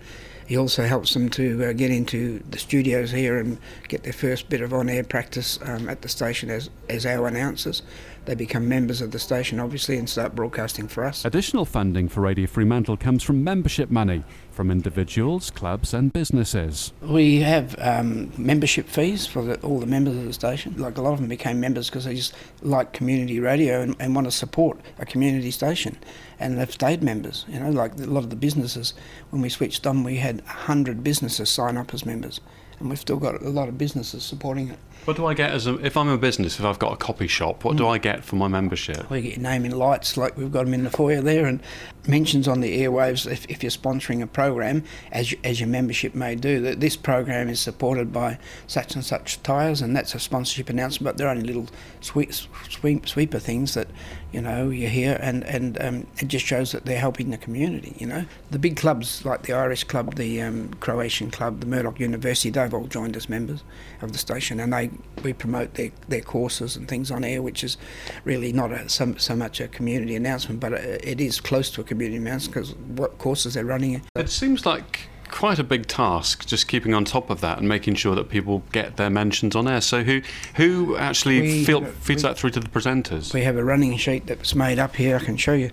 He 0.48 0.56
also 0.56 0.86
helps 0.86 1.14
them 1.16 1.30
to 1.32 1.70
uh, 1.70 1.74
get 1.74 1.90
into 1.90 2.44
the 2.52 2.60
studios 2.60 3.12
here 3.12 3.40
and 3.40 3.58
get 3.88 4.04
their 4.04 4.14
first 4.14 4.48
bit 4.48 4.62
of 4.62 4.74
on-air 4.74 5.04
practice 5.04 5.58
um, 5.64 5.90
at 5.90 6.04
the 6.04 6.10
station 6.10 6.52
as, 6.52 6.70
as 6.88 7.06
our 7.06 7.28
announcers. 7.28 7.82
They 8.26 8.36
become 8.36 8.68
members 8.68 9.02
of 9.02 9.12
the 9.12 9.20
station, 9.20 9.60
obviously, 9.60 9.98
and 9.98 10.10
start 10.10 10.36
broadcasting 10.36 10.88
for 10.88 11.04
us. 11.04 11.26
Additional 11.26 11.66
funding 11.66 12.08
for 12.08 12.22
Radio 12.22 12.48
Fremantle 12.48 12.98
comes 12.98 13.24
from 13.24 13.44
membership 13.44 13.90
money 13.90 14.24
from 14.52 14.72
individuals, 14.72 15.52
clubs, 15.52 15.94
and 15.94 16.14
businesses. 16.14 16.94
We 17.02 17.42
have 17.42 17.76
um, 17.80 18.32
membership 18.38 18.88
fees 18.88 19.28
for 19.28 19.44
the, 19.44 19.60
all 19.62 19.80
the 19.80 19.86
members 19.86 20.16
of 20.16 20.26
the 20.26 20.34
station. 20.34 20.76
Like 20.78 20.98
a 20.98 21.02
lot 21.02 21.14
of 21.14 21.20
them 21.20 21.28
became 21.28 21.60
members 21.60 21.90
because 21.90 22.06
they 22.06 22.16
just 22.16 22.34
like 22.62 22.94
community 22.94 23.40
radio 23.40 23.82
and, 23.82 23.96
and 24.00 24.16
want 24.16 24.26
to 24.26 24.32
support 24.32 24.80
a 24.98 25.06
community 25.06 25.52
station, 25.52 25.98
and 26.40 26.58
they've 26.58 26.72
stayed 26.72 27.04
members. 27.04 27.46
You 27.50 27.60
know, 27.60 27.70
like 27.70 28.00
a 28.00 28.06
lot 28.06 28.24
of 28.24 28.30
the 28.30 28.36
businesses. 28.36 28.94
When 29.30 29.42
we 29.42 29.50
switched 29.50 29.86
on, 29.86 30.04
we 30.04 30.18
had 30.18 30.40
hundred 30.42 31.04
businesses 31.04 31.50
sign 31.50 31.78
up 31.78 31.94
as 31.94 32.06
members, 32.06 32.40
and 32.80 32.90
we've 32.90 33.00
still 33.00 33.18
got 33.18 33.42
a 33.42 33.50
lot 33.50 33.68
of 33.68 33.78
businesses 33.78 34.24
supporting 34.24 34.70
it. 34.70 34.80
What 35.06 35.18
do 35.18 35.26
I 35.28 35.36
get 35.36 35.52
as 35.52 35.68
a, 35.68 35.76
if 35.86 35.96
I'm 35.98 36.10
a 36.10 36.18
business, 36.18 36.58
if 36.60 36.66
I've 36.66 36.80
got 36.80 36.94
a 36.94 36.98
copy 36.98 37.28
shop, 37.28 37.64
what 37.64 37.78
do 37.78 37.84
mm. 37.84 37.94
I 37.94 37.98
get 38.00 38.24
for 38.24 38.38
my 38.38 38.48
membership? 38.48 39.08
We 39.10 39.22
get 39.22 39.34
your 39.34 39.44
name 39.44 39.64
in 39.64 39.72
lights, 39.72 40.18
like 40.18 40.36
we've 40.36 40.52
got 40.52 40.66
them 40.66 40.74
in 40.74 40.84
the 40.84 40.90
foyer 40.90 41.22
there, 41.22 41.46
and 41.46 41.62
mentions 42.08 42.48
on 42.48 42.62
the 42.62 42.82
airwaves 42.82 43.32
if, 43.32 43.46
if 43.48 43.62
you're 43.62 43.70
sponsoring 43.70 44.24
a 44.24 44.28
program, 44.28 44.84
as 45.12 45.32
you, 45.32 45.38
as 45.44 45.60
your 45.60 45.70
membership 45.70 46.16
may 46.16 46.34
do, 46.36 46.60
that 46.62 46.80
this 46.80 46.96
program 46.96 47.50
is 47.50 47.60
supported 47.60 48.12
by 48.12 48.40
such 48.66 48.96
and 48.96 49.06
such 49.06 49.42
tyres, 49.44 49.82
and 49.82 49.96
that's 49.96 50.16
a 50.16 50.20
sponsorship 50.20 50.70
announcement. 50.70 51.06
But 51.06 51.18
they're 51.18 51.30
only 51.30 51.44
little 51.44 51.68
sweep, 52.02 52.34
sweep, 52.34 53.08
sweeper 53.08 53.40
things 53.40 53.76
that 53.76 53.88
you 54.36 54.42
know 54.42 54.70
you 54.70 54.90
hear, 54.90 55.18
and 55.22 55.46
and 55.46 55.82
um, 55.82 56.08
it 56.18 56.28
just 56.28 56.46
shows 56.46 56.74
that 56.74 56.84
they're 56.84 57.00
helping 57.00 57.32
the 57.32 57.38
community. 57.38 57.96
You 57.98 58.08
know, 58.08 58.26
the 58.52 58.60
big 58.60 58.76
clubs 58.76 59.24
like 59.24 59.44
the 59.44 59.54
Irish 59.54 59.86
Club, 59.86 60.16
the 60.16 60.42
um, 60.42 60.74
Croatian 60.82 61.32
Club, 61.32 61.62
the 61.62 61.66
Murdoch 61.66 62.02
University, 62.02 62.50
they've 62.50 62.74
all 62.74 62.88
joined 62.88 63.16
as 63.16 63.30
members 63.30 63.64
of 64.02 64.12
the 64.12 64.18
station, 64.18 64.60
and 64.60 64.74
they 64.74 64.92
we 65.24 65.32
promote 65.32 65.76
their, 65.76 65.92
their 66.10 66.22
courses 66.22 66.76
and 66.76 66.90
things 66.90 67.12
on 67.12 67.24
air, 67.24 67.42
which 67.42 67.64
is 67.64 67.78
really 68.26 68.52
not 68.52 68.74
a, 68.74 68.90
so, 68.90 69.16
so 69.16 69.38
much 69.38 69.62
a 69.62 69.70
community 69.70 70.18
announcement, 70.18 70.60
but 70.60 70.74
it 70.74 71.22
is 71.22 71.40
close 71.40 71.70
to 71.70 71.80
a 71.80 71.84
community 71.86 72.18
announcement 72.18 72.54
because 72.54 72.76
what 72.98 73.18
courses 73.18 73.54
they're 73.54 73.64
running. 73.64 74.02
It 74.16 74.30
seems 74.30 74.66
like 74.66 75.08
quite 75.30 75.60
a 75.60 75.64
big 75.64 75.88
task 75.88 76.46
just 76.46 76.68
keeping 76.68 76.94
on 76.94 77.04
top 77.06 77.30
of 77.30 77.42
that 77.42 77.58
and 77.60 77.68
making 77.68 77.96
sure 77.96 78.16
that 78.16 78.30
people 78.30 78.64
get 78.72 78.98
their 78.98 79.10
mentions 79.10 79.56
on 79.56 79.68
air 79.68 79.82
so 79.82 80.04
who 80.04 80.22
who 80.56 80.96
actually 80.98 81.42
We- 81.42 81.66
feel, 81.66 81.84
feeds 81.86 82.24
we- 82.24 82.30
that 82.30 82.38
through 82.38 82.52
to 82.52 82.60
the 82.60 82.70
presenters 82.70 83.34
We 83.34 83.42
have 83.44 83.58
a 83.58 83.64
running 83.64 83.98
sheet 83.98 84.28
that's 84.28 84.56
made 84.56 84.80
up 84.80 84.96
here. 84.96 85.18
I 85.18 85.20
can 85.20 85.38
show 85.38 85.54
you, 85.54 85.72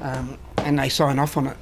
um, 0.00 0.38
and 0.58 0.78
they 0.78 0.88
sign 0.88 1.18
off 1.18 1.36
on 1.36 1.46
it. 1.48 1.56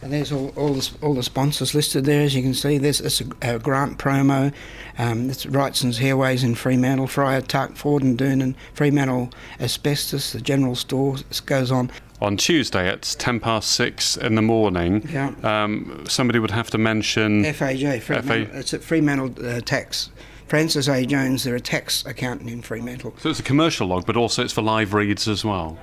And 0.00 0.12
there's 0.12 0.30
all, 0.30 0.52
all, 0.56 0.74
the, 0.74 0.90
all 1.02 1.14
the 1.14 1.22
sponsors 1.24 1.74
listed 1.74 2.04
there, 2.04 2.22
as 2.22 2.34
you 2.34 2.42
can 2.42 2.54
see. 2.54 2.78
There's 2.78 3.00
it's 3.00 3.20
a, 3.20 3.24
a 3.42 3.58
grant 3.58 3.98
promo. 3.98 4.52
Um, 4.96 5.28
it's 5.28 5.44
Wrightson's 5.46 5.98
Hairways 5.98 6.44
in 6.44 6.54
Fremantle, 6.54 7.08
Fryer 7.08 7.40
Tuck, 7.40 7.74
Ford 7.74 8.02
and 8.04 8.16
Doonan, 8.16 8.54
Fremantle 8.74 9.30
Asbestos, 9.60 10.32
the 10.32 10.40
general 10.40 10.76
store. 10.76 11.16
This 11.16 11.40
goes 11.40 11.72
on. 11.72 11.90
on 12.20 12.36
Tuesday 12.36 12.88
at 12.88 13.02
10 13.02 13.40
past 13.40 13.72
6 13.72 14.16
in 14.18 14.36
the 14.36 14.42
morning 14.42 15.08
Yeah. 15.12 15.32
um, 15.42 16.04
somebody 16.08 16.38
would 16.38 16.52
have 16.52 16.70
to 16.70 16.78
mention 16.78 17.42
FAJ, 17.44 18.00
Fremantle, 18.00 18.46
FA 18.52 18.58
it's 18.58 18.74
at 18.74 18.82
Fremantle 18.82 19.34
uh, 19.44 19.60
Tax. 19.60 20.10
Francis 20.46 20.88
A. 20.88 21.04
Jones, 21.04 21.44
they're 21.44 21.54
a 21.56 21.60
tax 21.60 22.06
accountant 22.06 22.48
in 22.48 22.62
Fremantle. 22.62 23.14
so 23.18 23.28
it's 23.30 23.38
a 23.38 23.42
commercial 23.42 23.86
log 23.88 24.06
but 24.06 24.16
also 24.16 24.42
it's 24.42 24.52
for 24.52 24.62
live 24.62 24.94
reads 24.94 25.28
as 25.28 25.44
well 25.44 25.76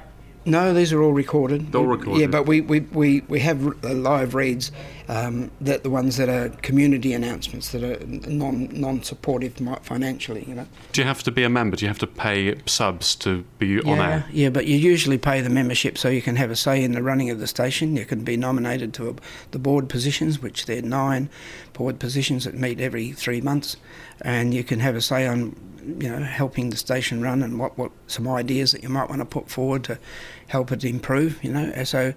No, 0.45 0.73
these 0.73 0.93
are 0.93 1.01
all 1.01 1.11
recorded. 1.13 1.71
They're 1.71 1.81
all 1.81 1.87
recorded. 1.87 2.21
Yeah, 2.21 2.27
but 2.27 2.45
we, 2.45 2.61
we, 2.61 2.81
we, 2.81 3.21
we 3.27 3.39
have 3.39 3.83
uh, 3.83 3.93
live 3.93 4.35
reads, 4.35 4.71
um, 5.07 5.51
that 5.61 5.83
the 5.83 5.89
ones 5.89 6.17
that 6.17 6.29
are 6.29 6.49
community 6.61 7.13
announcements 7.13 7.71
that 7.71 7.83
are 7.83 8.03
non 8.05 8.69
non 8.71 9.03
supportive 9.03 9.53
financially. 9.83 10.45
You 10.47 10.55
know. 10.55 10.67
do 10.91 11.01
you 11.01 11.07
have 11.07 11.23
to 11.23 11.31
be 11.31 11.43
a 11.43 11.49
member 11.49 11.75
do 11.75 11.85
you 11.85 11.89
have 11.89 11.99
to 11.99 12.07
pay 12.07 12.55
subs 12.65 13.15
to 13.15 13.43
be 13.59 13.79
on 13.81 13.97
yeah, 13.97 14.09
air 14.09 14.25
yeah, 14.31 14.49
but 14.49 14.65
you 14.65 14.77
usually 14.77 15.17
pay 15.17 15.41
the 15.41 15.49
membership 15.49 15.97
so 15.97 16.09
you 16.09 16.21
can 16.21 16.35
have 16.35 16.51
a 16.51 16.55
say 16.55 16.83
in 16.83 16.93
the 16.93 17.03
running 17.03 17.29
of 17.29 17.39
the 17.39 17.47
station. 17.47 17.95
You 17.95 18.05
can 18.05 18.23
be 18.23 18.37
nominated 18.37 18.93
to 18.95 19.09
a, 19.09 19.15
the 19.51 19.59
board 19.59 19.89
positions, 19.89 20.41
which 20.41 20.65
there 20.65 20.79
are 20.79 20.81
nine 20.81 21.29
board 21.73 21.99
positions 21.99 22.45
that 22.45 22.55
meet 22.55 22.79
every 22.79 23.11
three 23.11 23.41
months, 23.41 23.77
and 24.21 24.53
you 24.53 24.63
can 24.63 24.79
have 24.79 24.95
a 24.95 25.01
say 25.01 25.27
on 25.27 25.55
you 25.99 26.09
know 26.09 26.23
helping 26.23 26.71
the 26.71 26.77
station 26.77 27.21
run 27.21 27.43
and 27.43 27.59
what, 27.59 27.77
what 27.77 27.91
some 28.07 28.27
ideas 28.27 28.71
that 28.71 28.81
you 28.81 28.89
might 28.89 29.09
want 29.09 29.21
to 29.21 29.25
put 29.25 29.49
forward 29.49 29.83
to 29.83 29.99
help 30.47 30.71
it 30.71 30.83
improve. 30.83 31.43
You 31.43 31.51
know, 31.51 31.83
so. 31.83 32.13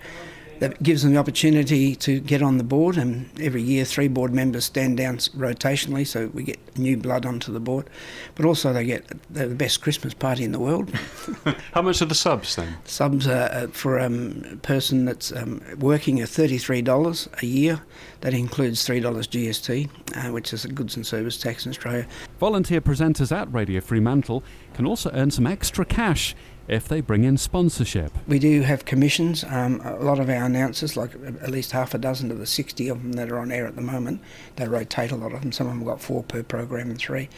That 0.60 0.82
gives 0.82 1.02
them 1.02 1.12
the 1.12 1.18
opportunity 1.18 1.94
to 1.96 2.20
get 2.20 2.42
on 2.42 2.58
the 2.58 2.64
board, 2.64 2.96
and 2.96 3.28
every 3.40 3.62
year 3.62 3.84
three 3.84 4.08
board 4.08 4.32
members 4.32 4.64
stand 4.64 4.96
down 4.96 5.18
rotationally, 5.18 6.06
so 6.06 6.28
we 6.28 6.42
get 6.42 6.58
new 6.76 6.96
blood 6.96 7.24
onto 7.24 7.52
the 7.52 7.60
board. 7.60 7.88
But 8.34 8.44
also, 8.44 8.72
they 8.72 8.84
get 8.84 9.06
the 9.30 9.46
best 9.48 9.80
Christmas 9.82 10.14
party 10.14 10.44
in 10.44 10.52
the 10.52 10.58
world. 10.58 10.90
how 11.72 11.82
much 11.82 12.02
are 12.02 12.06
the 12.06 12.14
subs 12.14 12.56
then 12.56 12.76
Subs 12.84 13.26
are, 13.26 13.50
uh, 13.52 13.66
for 13.68 13.98
um, 13.98 14.44
a 14.52 14.56
person 14.56 15.04
that's 15.04 15.32
um, 15.32 15.60
working 15.78 16.20
are 16.20 16.26
$33 16.26 17.42
a 17.42 17.46
year. 17.46 17.82
That 18.20 18.34
includes 18.34 18.86
$3 18.86 19.02
GST, 19.02 19.88
uh, 20.16 20.32
which 20.32 20.52
is 20.52 20.64
a 20.64 20.68
goods 20.68 20.96
and 20.96 21.06
service 21.06 21.38
tax 21.38 21.66
in 21.66 21.70
Australia. 21.70 22.06
Volunteer 22.40 22.80
presenters 22.80 23.30
at 23.30 23.52
Radio 23.52 23.80
Fremantle 23.80 24.42
can 24.74 24.86
also 24.86 25.10
earn 25.12 25.30
some 25.30 25.46
extra 25.46 25.84
cash 25.84 26.34
if 26.68 26.86
they 26.86 27.00
bring 27.00 27.24
in 27.24 27.38
sponsorship. 27.38 28.12
We 28.26 28.38
do 28.38 28.62
have 28.62 28.84
commissions. 28.84 29.42
Um, 29.44 29.80
a 29.82 29.96
lot 29.96 30.20
of 30.20 30.28
our 30.28 30.44
announcers, 30.44 30.96
like 30.96 31.14
at 31.14 31.50
least 31.50 31.72
half 31.72 31.94
a 31.94 31.98
dozen 31.98 32.30
of 32.30 32.38
the 32.38 32.46
60 32.46 32.88
of 32.88 33.02
them 33.02 33.12
that 33.14 33.30
are 33.30 33.38
on 33.38 33.50
air 33.50 33.66
at 33.66 33.74
the 33.74 33.82
moment, 33.82 34.20
they 34.56 34.68
rotate 34.68 35.10
a 35.10 35.16
lot 35.16 35.32
of 35.32 35.40
them. 35.40 35.50
Some 35.50 35.66
of 35.66 35.72
them 35.72 35.84
got 35.84 36.00
four 36.00 36.22
per 36.22 36.42
program 36.42 36.90
and 36.90 36.98
three. 36.98 37.28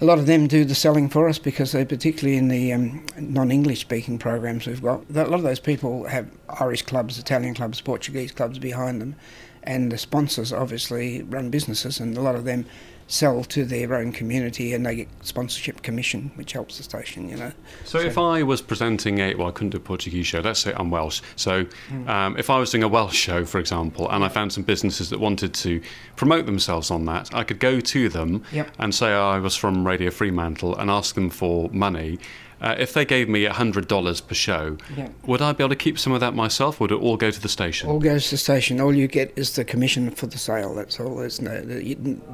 A 0.00 0.04
lot 0.04 0.18
of 0.18 0.26
them 0.26 0.48
do 0.48 0.64
the 0.64 0.74
selling 0.74 1.08
for 1.08 1.28
us 1.28 1.38
because 1.38 1.72
they, 1.72 1.84
particularly 1.84 2.36
in 2.36 2.48
the 2.48 2.72
um, 2.72 3.06
non-English 3.16 3.80
speaking 3.80 4.18
programs 4.18 4.66
we've 4.66 4.82
got, 4.82 5.04
a 5.08 5.24
lot 5.24 5.34
of 5.34 5.42
those 5.42 5.60
people 5.60 6.08
have 6.08 6.28
Irish 6.60 6.82
clubs, 6.82 7.18
Italian 7.18 7.54
clubs, 7.54 7.80
Portuguese 7.80 8.32
clubs 8.32 8.58
behind 8.58 9.00
them, 9.00 9.14
and 9.62 9.92
the 9.92 9.98
sponsors 9.98 10.52
obviously 10.52 11.22
run 11.22 11.48
businesses, 11.48 12.00
and 12.00 12.16
a 12.16 12.20
lot 12.20 12.34
of 12.34 12.44
them 12.44 12.66
sell 13.06 13.44
to 13.44 13.64
their 13.64 13.94
own 13.94 14.12
community, 14.12 14.72
and 14.74 14.84
they 14.86 14.96
get 14.96 15.08
sponsorship 15.22 15.82
commission, 15.82 16.30
which 16.36 16.52
helps 16.52 16.78
the 16.78 16.82
station, 16.82 17.28
you 17.28 17.36
know. 17.36 17.52
So, 17.84 17.98
if 17.98 18.16
I 18.18 18.42
was 18.42 18.62
presenting 18.62 19.18
a, 19.18 19.34
well, 19.34 19.48
I 19.48 19.50
couldn't 19.50 19.70
do 19.70 19.76
a 19.76 19.80
Portuguese 19.80 20.26
show. 20.26 20.40
Let's 20.40 20.60
say 20.60 20.72
I'm 20.76 20.90
Welsh. 20.90 21.20
So, 21.36 21.66
um, 22.06 22.36
if 22.38 22.50
I 22.50 22.58
was 22.58 22.70
doing 22.70 22.82
a 22.82 22.88
Welsh 22.88 23.16
show, 23.16 23.44
for 23.44 23.58
example, 23.58 24.10
and 24.10 24.24
I 24.24 24.28
found 24.28 24.52
some 24.52 24.62
businesses 24.64 25.10
that 25.10 25.20
wanted 25.20 25.54
to 25.54 25.80
promote 26.16 26.46
themselves 26.46 26.90
on 26.90 27.04
that, 27.06 27.34
I 27.34 27.44
could 27.44 27.58
go 27.58 27.80
to 27.80 28.08
them 28.08 28.42
Yep. 28.52 28.70
and 28.78 28.94
say 28.94 29.12
I 29.12 29.38
was 29.38 29.54
from 29.54 29.86
Radio 29.86 30.10
Fremantle 30.10 30.76
and 30.76 30.90
ask 30.90 31.14
them 31.14 31.30
for 31.30 31.68
money. 31.70 32.18
Uh, 32.60 32.74
if 32.78 32.92
they 32.92 33.04
gave 33.04 33.28
me 33.28 33.44
$100 33.44 34.26
per 34.26 34.34
show, 34.34 34.76
Yep. 34.96 35.12
would 35.26 35.42
I 35.42 35.52
be 35.52 35.62
able 35.64 35.70
to 35.70 35.76
keep 35.76 35.98
some 35.98 36.12
of 36.12 36.20
that 36.20 36.34
myself? 36.34 36.80
Or 36.80 36.84
would 36.84 36.92
it 36.92 37.00
all 37.00 37.16
go 37.16 37.30
to 37.30 37.40
the 37.40 37.48
station? 37.48 37.88
All 37.90 37.98
goes 37.98 38.24
to 38.26 38.30
the 38.32 38.36
station. 38.38 38.80
All 38.80 38.94
you 38.94 39.06
get 39.08 39.32
is 39.36 39.54
the 39.56 39.64
commission 39.64 40.10
for 40.10 40.26
the 40.26 40.38
sale. 40.38 40.74
That's 40.74 40.98
all. 41.00 41.20
It's 41.20 41.40
no 41.40 41.62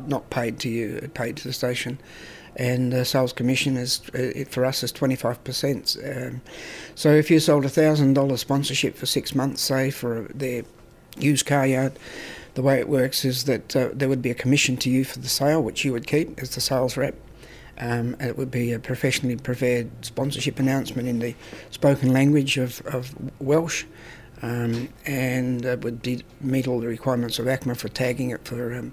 not 0.07 0.31
paid 0.31 0.59
to 0.61 0.69
you. 0.69 0.97
It's 1.03 1.13
paid 1.15 1.37
to 1.39 1.45
the 1.49 1.53
station, 1.53 1.99
and 2.57 2.93
the 2.93 3.05
sales 3.05 3.33
commission 3.33 3.77
is 3.77 4.01
uh, 4.15 4.45
for 4.49 4.65
us 4.65 4.83
is 4.83 4.93
twenty 4.93 5.17
five 5.17 5.43
percent. 5.43 5.97
Um, 6.05 6.43
so 6.95 7.11
if 7.13 7.31
you 7.31 7.41
sold 7.41 7.65
a 7.65 7.69
thousand 7.71 8.15
dollar 8.15 8.37
sponsorship 8.37 8.97
for 8.97 9.07
six 9.07 9.35
months, 9.35 9.63
say 9.63 9.91
for 9.91 10.29
their 10.35 10.63
used 11.19 11.47
car 11.47 11.67
yard. 11.67 11.93
The 12.55 12.63
way 12.63 12.81
it 12.81 12.89
works 12.89 13.25
is 13.25 13.45
that 13.45 13.77
uh, 13.77 13.91
there 13.93 14.09
would 14.09 14.23
be 14.23 14.31
a 14.31 14.35
commission 14.35 14.77
to 14.79 14.91
you 14.91 15.05
for 15.05 15.21
the 15.21 15.29
sale, 15.29 15.63
which 15.63 15.85
you 15.85 15.93
would 15.93 16.07
keep 16.09 16.41
as 16.43 16.51
the 16.57 16.61
sales 16.61 16.97
rep. 16.97 17.15
Um, 17.81 18.15
it 18.21 18.37
would 18.37 18.51
be 18.51 18.73
a 18.73 18.79
professionally 18.79 19.37
prepared 19.37 19.91
sponsorship 20.05 20.59
announcement 20.59 21.09
in 21.09 21.19
the 21.19 21.35
spoken 21.71 22.13
language 22.13 22.59
of, 22.59 22.83
of 22.87 23.15
Welsh, 23.41 23.85
um, 24.43 24.89
and 25.07 25.65
it 25.65 25.83
would 25.83 26.03
be, 26.03 26.23
meet 26.41 26.69
all 26.69 26.81
the 26.81 26.87
requirements 26.87 27.39
of 27.39 27.47
ACMA 27.47 27.77
for 27.77 27.89
tagging 27.89 28.31
it 28.31 28.45
for 28.47 28.75
um, 28.75 28.93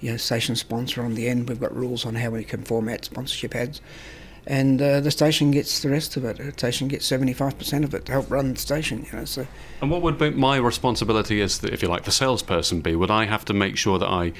you 0.00 0.12
know, 0.12 0.16
station 0.16 0.56
sponsor 0.56 1.02
on 1.02 1.14
the 1.14 1.28
end. 1.28 1.48
We've 1.48 1.60
got 1.60 1.74
rules 1.74 2.06
on 2.06 2.14
how 2.14 2.30
we 2.30 2.44
can 2.44 2.62
format 2.62 3.04
sponsorship 3.04 3.54
ads. 3.54 3.80
And 4.46 4.80
uh, 4.80 5.00
the 5.00 5.10
station 5.10 5.50
gets 5.50 5.82
the 5.82 5.90
rest 5.90 6.16
of 6.16 6.24
it. 6.24 6.38
The 6.38 6.52
station 6.52 6.88
gets 6.88 7.06
75% 7.06 7.84
of 7.84 7.92
it 7.92 8.06
to 8.06 8.12
help 8.12 8.30
run 8.30 8.54
the 8.54 8.58
station. 8.58 9.04
You 9.12 9.18
know, 9.18 9.24
so 9.24 9.46
And 9.82 9.90
what 9.90 10.00
would 10.00 10.16
be 10.16 10.30
my 10.30 10.56
responsibility 10.56 11.42
as, 11.42 11.58
the, 11.58 11.72
if 11.72 11.82
you 11.82 11.88
like, 11.88 12.04
the 12.04 12.10
salesperson 12.10 12.80
be? 12.80 12.96
Would 12.96 13.10
I 13.10 13.26
have 13.26 13.44
to 13.46 13.52
make 13.52 13.76
sure 13.76 13.98
that 13.98 14.08
I 14.08 14.32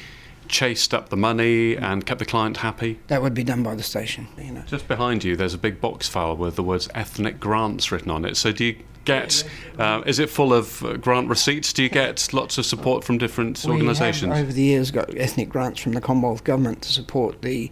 chased 0.48 0.92
up 0.94 1.08
the 1.08 1.16
money 1.16 1.76
and 1.76 2.04
kept 2.04 2.18
the 2.18 2.24
client 2.24 2.58
happy? 2.58 2.98
that 3.08 3.22
would 3.22 3.34
be 3.34 3.44
done 3.44 3.62
by 3.62 3.74
the 3.74 3.82
station. 3.82 4.28
You 4.36 4.52
know. 4.52 4.62
Just 4.66 4.88
behind 4.88 5.24
you, 5.24 5.36
there's 5.36 5.54
a 5.54 5.58
big 5.58 5.80
box 5.80 6.08
file 6.08 6.36
with 6.36 6.56
the 6.56 6.62
words 6.62 6.88
ethnic 6.94 7.38
grants 7.38 7.92
written 7.92 8.10
on 8.10 8.24
it. 8.24 8.36
So, 8.36 8.52
do 8.52 8.64
you 8.64 8.76
get, 9.04 9.42
uh, 9.78 10.02
is 10.06 10.18
it 10.18 10.28
full 10.28 10.52
of 10.52 10.82
uh, 10.84 10.96
grant 10.96 11.28
receipts? 11.28 11.72
Do 11.72 11.82
you 11.82 11.88
get 11.88 12.32
lots 12.32 12.58
of 12.58 12.66
support 12.66 13.04
from 13.04 13.18
different 13.18 13.58
We 13.64 13.70
have, 13.70 13.80
organisations? 13.80 14.32
over 14.34 14.52
the 14.52 14.62
years, 14.62 14.90
got 14.90 15.14
ethnic 15.16 15.48
grants 15.48 15.80
from 15.80 15.92
the 15.92 16.00
Commonwealth 16.00 16.44
Government 16.44 16.82
to 16.82 16.92
support 16.92 17.42
the 17.42 17.70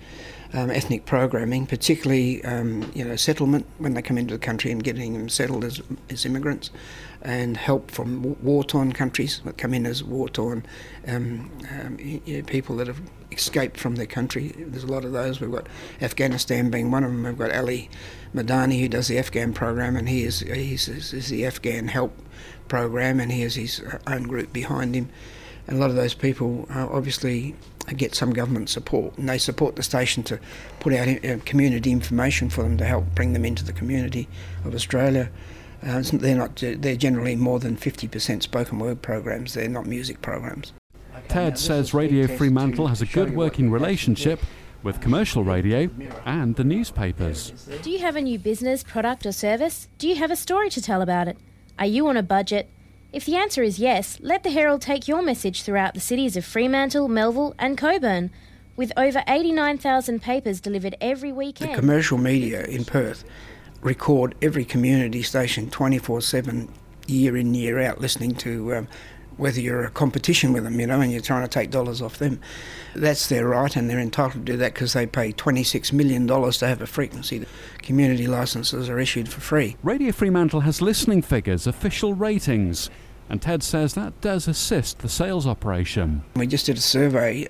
um, 0.57 0.71
ethnic 0.71 1.05
programming, 1.05 1.67
particularly 1.67 2.43
um, 2.45 2.91
you 2.95 3.05
know 3.05 3.15
settlement 3.15 3.67
when 3.79 3.93
they 3.95 4.01
come 4.03 4.17
into 4.17 4.35
the 4.35 4.39
country 4.41 4.71
and 4.73 4.83
getting 4.83 5.13
them 5.13 5.29
settled 5.29 5.65
as, 5.65 5.83
as 6.09 6.25
immigrants, 6.25 6.71
and 7.21 7.59
help 7.59 7.91
from 7.91 8.43
war 8.43 8.65
torn 8.65 8.93
countries 8.93 9.43
that 9.45 9.59
come 9.59 9.75
in 9.75 9.85
as 9.85 10.03
war 10.03 10.29
torn 10.31 10.65
um, 11.07 11.51
um, 11.71 11.99
y- 12.01 12.21
y- 12.27 12.43
people 12.47 12.75
that 12.77 12.87
have 12.87 13.01
escaped 13.31 13.77
from 13.77 13.97
their 13.97 14.07
country. 14.07 14.55
There's 14.57 14.85
a 14.85 14.87
lot 14.87 15.05
of 15.05 15.13
those. 15.13 15.41
We've 15.41 15.53
got 15.53 15.67
Afghanistan 16.01 16.71
being 16.71 16.91
one 16.91 17.05
of 17.05 17.11
them. 17.11 17.25
We've 17.25 17.37
got 17.37 17.55
Ali 17.55 17.91
Madani 18.35 18.81
who 18.81 18.89
does 18.89 19.09
the 19.09 19.19
Afghan 19.19 19.53
program, 19.53 19.95
and 19.95 20.09
he 20.09 20.25
is 20.25 20.41
he's, 20.41 20.89
is 20.89 21.29
the 21.29 21.45
Afghan 21.45 21.89
help 21.89 22.17
program, 22.67 23.21
and 23.21 23.31
he 23.31 23.43
has 23.43 23.57
his 23.57 23.85
own 24.07 24.23
group 24.23 24.55
behind 24.55 24.95
him. 24.95 25.11
And 25.67 25.77
a 25.77 25.81
lot 25.81 25.91
of 25.91 25.97
those 25.97 26.15
people 26.15 26.67
uh, 26.71 26.87
obviously 26.91 27.55
get 27.97 28.15
some 28.15 28.33
government 28.33 28.69
support, 28.69 29.17
and 29.19 29.29
they 29.29 29.39
support 29.39 29.77
the 29.77 29.83
station 29.83 30.23
to 30.25 30.39
put 30.81 30.93
out 30.93 31.09
uh, 31.25 31.39
community 31.45 31.91
information 31.91 32.51
for 32.51 32.63
them 32.63 32.77
to 32.79 32.85
help 32.85 33.05
bring 33.15 33.33
them 33.33 33.45
into 33.45 33.65
the 33.65 33.73
community 33.73 34.29
of 34.65 34.75
Australia. 34.75 35.31
Uh, 35.85 36.03
they're 36.13 36.37
not. 36.37 36.57
They're 36.57 36.97
generally 36.97 37.37
more 37.37 37.59
than 37.59 37.77
fifty 37.77 38.09
percent 38.09 38.43
spoken 38.43 38.79
word 38.79 39.03
programs. 39.03 39.55
They're 39.55 39.69
not 39.69 39.87
music 39.87 40.23
programs. 40.23 40.73
Ted 41.29 41.59
says 41.59 41.93
Radio 41.93 42.27
Fremantle 42.27 42.87
has 42.87 43.03
a 43.03 43.07
good 43.07 43.35
working 43.35 43.71
relationship 43.71 44.41
with 44.83 45.01
commercial 45.01 45.43
radio 45.43 45.91
and 46.25 46.55
the 46.55 46.65
newspapers. 46.65 47.51
Do 47.83 47.91
you 47.91 47.99
have 47.99 48.17
a 48.17 48.21
new 48.21 48.39
business, 48.39 48.85
product, 48.85 49.27
or 49.27 49.33
service? 49.33 49.89
Do 49.99 50.09
you 50.09 50.17
have 50.17 50.31
a 50.31 50.37
story 50.37 50.71
to 50.71 50.81
tell 50.81 51.03
about 51.03 51.27
it? 51.27 51.37
Are 51.79 51.87
you 51.87 52.07
on 52.07 52.17
a 52.17 52.23
budget? 52.23 52.71
If 53.17 53.25
the 53.25 53.37
answer 53.37 53.63
is 53.63 53.79
yes, 53.79 54.19
let 54.21 54.43
the 54.43 54.51
Herald 54.51 54.83
take 54.83 55.09
your 55.09 55.23
message 55.23 55.63
throughout 55.63 55.95
the 55.95 56.01
cities 56.01 56.37
of 56.37 56.45
Fremantle, 56.45 57.09
Melville, 57.09 57.55
and 57.59 57.79
Cockburn. 57.79 58.31
With 58.77 58.93
over 58.95 59.25
89,000 59.27 60.21
papers 60.21 60.61
delivered 60.61 60.97
every 61.01 61.33
weekend. 61.33 61.71
The 61.71 61.81
commercial 61.81 62.19
media 62.19 62.65
in 62.65 62.85
Perth 62.85 63.25
record 63.81 64.35
every 64.43 64.67
community 64.67 65.23
station 65.23 65.71
24 65.71 66.21
7, 66.21 66.69
year 67.07 67.39
in, 67.39 67.55
year 67.55 67.81
out, 67.81 68.03
listening 68.03 68.35
to 68.35 68.75
um, 68.75 68.89
whether 69.39 69.63
you're 69.63 69.85
a 69.85 69.91
competition 69.91 70.53
with 70.53 70.65
them, 70.65 70.79
you 70.79 70.87
know, 70.87 71.01
and 71.01 71.11
you're 71.11 71.23
trying 71.23 71.43
to 71.43 71.49
take 71.49 71.71
dollars 71.71 72.03
off 72.03 72.19
them. 72.19 72.39
That's 72.95 73.31
their 73.31 73.49
right, 73.49 73.75
and 73.77 73.89
they're 73.89 73.99
entitled 73.99 74.45
to 74.47 74.53
do 74.53 74.59
that 74.59 74.75
because 74.75 74.93
they 74.93 75.07
pay 75.07 75.33
$26 75.33 75.91
million 75.91 76.27
to 76.27 76.67
have 76.67 76.83
a 76.83 76.87
frequency. 76.87 77.47
Community 77.79 78.27
licences 78.27 78.91
are 78.91 78.99
issued 78.99 79.31
for 79.31 79.41
free. 79.41 79.79
Radio 79.83 80.13
Fremantle 80.13 80.61
has 80.61 80.83
listening 80.83 81.23
figures, 81.23 81.67
official 81.67 82.13
ratings. 82.13 82.91
And 83.29 83.43
Ted 83.43 83.63
says 83.63 83.95
that 83.95 84.21
does 84.21 84.47
assist 84.47 85.01
the 85.01 85.09
sales 85.09 85.47
operation. 85.47 86.23
We 86.37 86.47
just 86.47 86.67
did 86.67 86.77
a 86.77 86.81
survey 86.81 87.47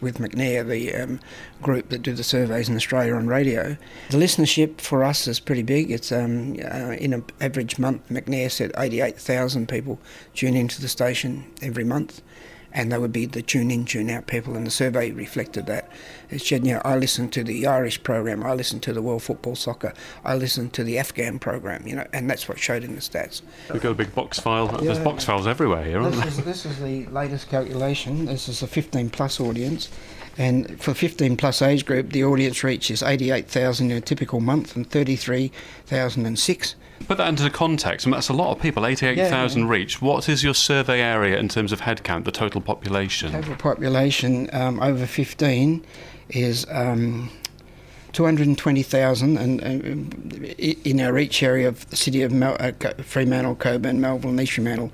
with 0.00 0.18
McNair, 0.18 0.66
the 0.66 0.94
um, 0.94 1.20
group 1.60 1.90
that 1.90 2.02
do 2.02 2.14
the 2.14 2.24
surveys 2.24 2.68
in 2.68 2.76
Australia 2.76 3.14
on 3.14 3.26
radio. 3.26 3.76
The 4.10 4.16
listenership 4.16 4.80
for 4.80 5.04
us 5.04 5.26
is 5.26 5.38
pretty 5.38 5.62
big. 5.62 5.90
It's 5.90 6.12
um, 6.12 6.56
uh, 6.64 6.92
in 6.92 7.12
an 7.12 7.24
average 7.40 7.78
month, 7.78 8.08
McNair 8.08 8.50
said 8.50 8.72
88,000 8.76 9.68
people 9.68 9.98
tune 10.34 10.56
into 10.56 10.80
the 10.80 10.88
station 10.88 11.44
every 11.60 11.84
month 11.84 12.22
and 12.72 12.92
they 12.92 12.98
would 12.98 13.12
be 13.12 13.26
the 13.26 13.42
tune 13.42 13.70
in, 13.70 13.84
tune 13.84 14.10
out 14.10 14.26
people, 14.26 14.56
and 14.56 14.66
the 14.66 14.70
survey 14.70 15.10
reflected 15.10 15.66
that. 15.66 15.90
It 16.30 16.40
said, 16.40 16.66
you 16.66 16.74
know, 16.74 16.82
I 16.84 16.96
listen 16.96 17.28
to 17.30 17.42
the 17.42 17.66
Irish 17.66 18.02
program, 18.02 18.44
I 18.44 18.54
listen 18.54 18.80
to 18.80 18.92
the 18.92 19.00
World 19.00 19.22
Football 19.22 19.56
Soccer, 19.56 19.94
I 20.24 20.34
listen 20.34 20.70
to 20.70 20.84
the 20.84 20.98
Afghan 20.98 21.38
program, 21.38 21.86
you 21.86 21.96
know, 21.96 22.06
and 22.12 22.28
that's 22.28 22.48
what 22.48 22.58
showed 22.58 22.84
in 22.84 22.94
the 22.94 23.00
stats. 23.00 23.42
We've 23.72 23.82
got 23.82 23.92
a 23.92 23.94
big 23.94 24.14
box 24.14 24.38
file. 24.38 24.66
Yeah, 24.72 24.92
There's 24.92 24.98
box 24.98 25.24
files 25.24 25.46
everywhere 25.46 25.84
here, 25.84 26.00
aren't 26.00 26.14
this 26.14 26.36
there? 26.36 26.48
Is, 26.48 26.62
this 26.62 26.66
is 26.66 26.78
the 26.80 27.06
latest 27.06 27.48
calculation. 27.48 28.26
This 28.26 28.48
is 28.48 28.62
a 28.62 28.66
15 28.66 29.10
plus 29.10 29.40
audience. 29.40 29.88
And 30.36 30.80
for 30.80 30.94
15 30.94 31.36
plus 31.36 31.62
age 31.62 31.84
group, 31.84 32.10
the 32.10 32.22
audience 32.22 32.62
reach 32.62 32.92
is 32.92 33.02
88,000 33.02 33.90
in 33.90 33.96
a 33.96 34.00
typical 34.00 34.40
month 34.40 34.76
and 34.76 34.88
33,006 34.88 36.76
Put 37.06 37.18
that 37.18 37.28
into 37.28 37.48
context, 37.50 38.06
I 38.06 38.08
and 38.08 38.14
that's 38.14 38.28
a 38.28 38.32
lot 38.32 38.50
of 38.50 38.60
people, 38.60 38.86
88,000 38.86 39.60
yeah, 39.60 39.66
yeah. 39.66 39.72
reach. 39.72 40.02
What 40.02 40.28
is 40.28 40.42
your 40.42 40.54
survey 40.54 41.00
area 41.00 41.38
in 41.38 41.48
terms 41.48 41.72
of 41.72 41.82
headcount, 41.82 42.24
the 42.24 42.32
total 42.32 42.60
population? 42.60 43.32
Total 43.32 43.56
population 43.56 44.50
um, 44.52 44.80
over 44.82 45.06
15 45.06 45.84
is 46.30 46.66
um, 46.70 47.30
220,000 48.12 49.38
and, 49.38 49.60
uh, 49.62 50.56
in 50.58 51.00
our 51.00 51.12
reach 51.12 51.42
area 51.42 51.68
of 51.68 51.88
the 51.90 51.96
city 51.96 52.22
of 52.22 52.32
Mel- 52.32 52.56
uh, 52.58 52.72
Fremantle, 53.02 53.54
Cockburn, 53.54 54.00
Melville 54.00 54.30
and 54.30 54.40
East 54.40 54.52
Fremantle. 54.52 54.90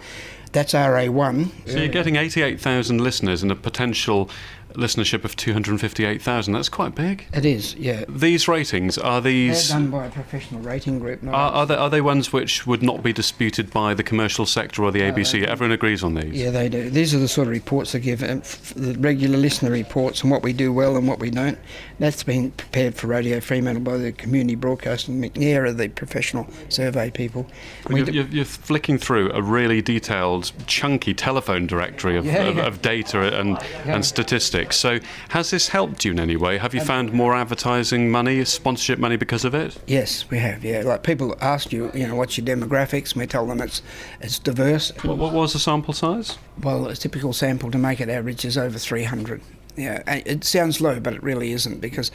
That's 0.52 0.72
RA1. 0.72 1.50
So 1.66 1.78
you're 1.78 1.88
getting 1.88 2.14
88,000 2.14 2.98
listeners 3.00 3.42
and 3.42 3.50
a 3.50 3.56
potential 3.56 4.30
listenership 4.74 5.24
of 5.24 5.36
258,000. 5.36 6.52
That's 6.52 6.68
quite 6.68 6.94
big. 6.94 7.26
It 7.32 7.44
is, 7.44 7.74
yeah. 7.76 8.04
These 8.08 8.48
ratings 8.48 8.98
are 8.98 9.20
these 9.20 9.68
They're 9.68 9.78
done 9.78 9.90
by 9.90 10.06
a 10.06 10.10
professional 10.10 10.60
rating 10.60 10.98
group. 10.98 11.24
Are, 11.26 11.32
are, 11.32 11.66
they, 11.66 11.76
are 11.76 11.90
they 11.90 12.00
ones 12.00 12.32
which 12.32 12.66
would 12.66 12.82
not 12.82 13.02
be 13.02 13.12
disputed 13.12 13.70
by 13.70 13.94
the 13.94 14.02
commercial 14.02 14.46
sector 14.46 14.82
or 14.82 14.90
the 14.90 15.00
no, 15.00 15.12
ABC? 15.12 15.44
Everyone 15.44 15.72
agrees 15.72 16.02
on 16.02 16.14
these. 16.14 16.34
Yeah, 16.34 16.50
they 16.50 16.68
do. 16.68 16.90
These 16.90 17.14
are 17.14 17.18
the 17.18 17.28
sort 17.28 17.46
of 17.46 17.52
reports 17.52 17.92
they 17.92 18.00
give, 18.00 18.22
um, 18.22 18.42
the 18.74 18.96
regular 18.98 19.38
listener 19.38 19.70
reports, 19.70 20.22
and 20.22 20.30
what 20.30 20.42
we 20.42 20.52
do 20.52 20.72
well 20.72 20.96
and 20.96 21.06
what 21.06 21.20
we 21.20 21.30
don't. 21.30 21.58
That's 21.98 22.24
been 22.24 22.50
prepared 22.50 22.94
for 22.94 23.06
Radio 23.06 23.40
Fremantle 23.40 23.82
by 23.82 23.96
the 23.96 24.12
community 24.12 24.56
broadcasting. 24.56 25.20
McNair 25.20 25.64
are 25.68 25.72
the 25.72 25.88
professional 25.88 26.48
survey 26.68 27.10
people. 27.10 27.46
You're, 27.88 28.10
you're, 28.10 28.26
you're, 28.26 28.44
flicking 28.44 28.98
through 28.98 29.30
a 29.32 29.42
really 29.42 29.82
detailed, 29.82 30.52
chunky 30.66 31.14
telephone 31.14 31.66
directory 31.66 32.16
of, 32.16 32.26
yeah, 32.26 32.44
of, 32.44 32.56
yeah. 32.56 32.66
of 32.66 32.82
data 32.82 33.38
and, 33.38 33.50
yeah. 33.86 33.94
and 33.94 34.04
statistics. 34.04 34.63
So, 34.72 34.98
has 35.30 35.50
this 35.50 35.68
helped 35.68 36.04
you 36.04 36.12
in 36.12 36.20
any 36.20 36.36
way? 36.36 36.58
Have 36.58 36.74
you 36.74 36.80
um, 36.80 36.86
found 36.86 37.12
more 37.12 37.34
advertising 37.34 38.10
money, 38.10 38.44
sponsorship 38.44 38.98
money 38.98 39.16
because 39.16 39.44
of 39.44 39.54
it? 39.54 39.78
Yes, 39.86 40.30
we 40.30 40.38
have. 40.38 40.64
Yeah, 40.64 40.82
like 40.82 41.02
people 41.02 41.36
ask 41.40 41.72
you, 41.72 41.90
you 41.94 42.06
know, 42.06 42.14
what's 42.14 42.38
your 42.38 42.46
demographics? 42.46 43.12
And 43.12 43.20
we 43.20 43.26
tell 43.26 43.46
them 43.46 43.60
it's 43.60 43.82
it's 44.20 44.38
diverse. 44.38 44.92
What, 45.02 45.18
what 45.18 45.32
was 45.32 45.52
the 45.52 45.58
sample 45.58 45.94
size? 45.94 46.38
Well, 46.62 46.86
a 46.86 46.94
typical 46.94 47.32
sample 47.32 47.70
to 47.70 47.78
make 47.78 48.00
it 48.00 48.08
average 48.08 48.44
is 48.44 48.56
over 48.56 48.78
300. 48.78 49.40
Yeah, 49.76 50.02
it 50.08 50.44
sounds 50.44 50.80
low, 50.80 51.00
but 51.00 51.14
it 51.14 51.22
really 51.22 51.50
isn't 51.52 51.80
because 51.80 52.12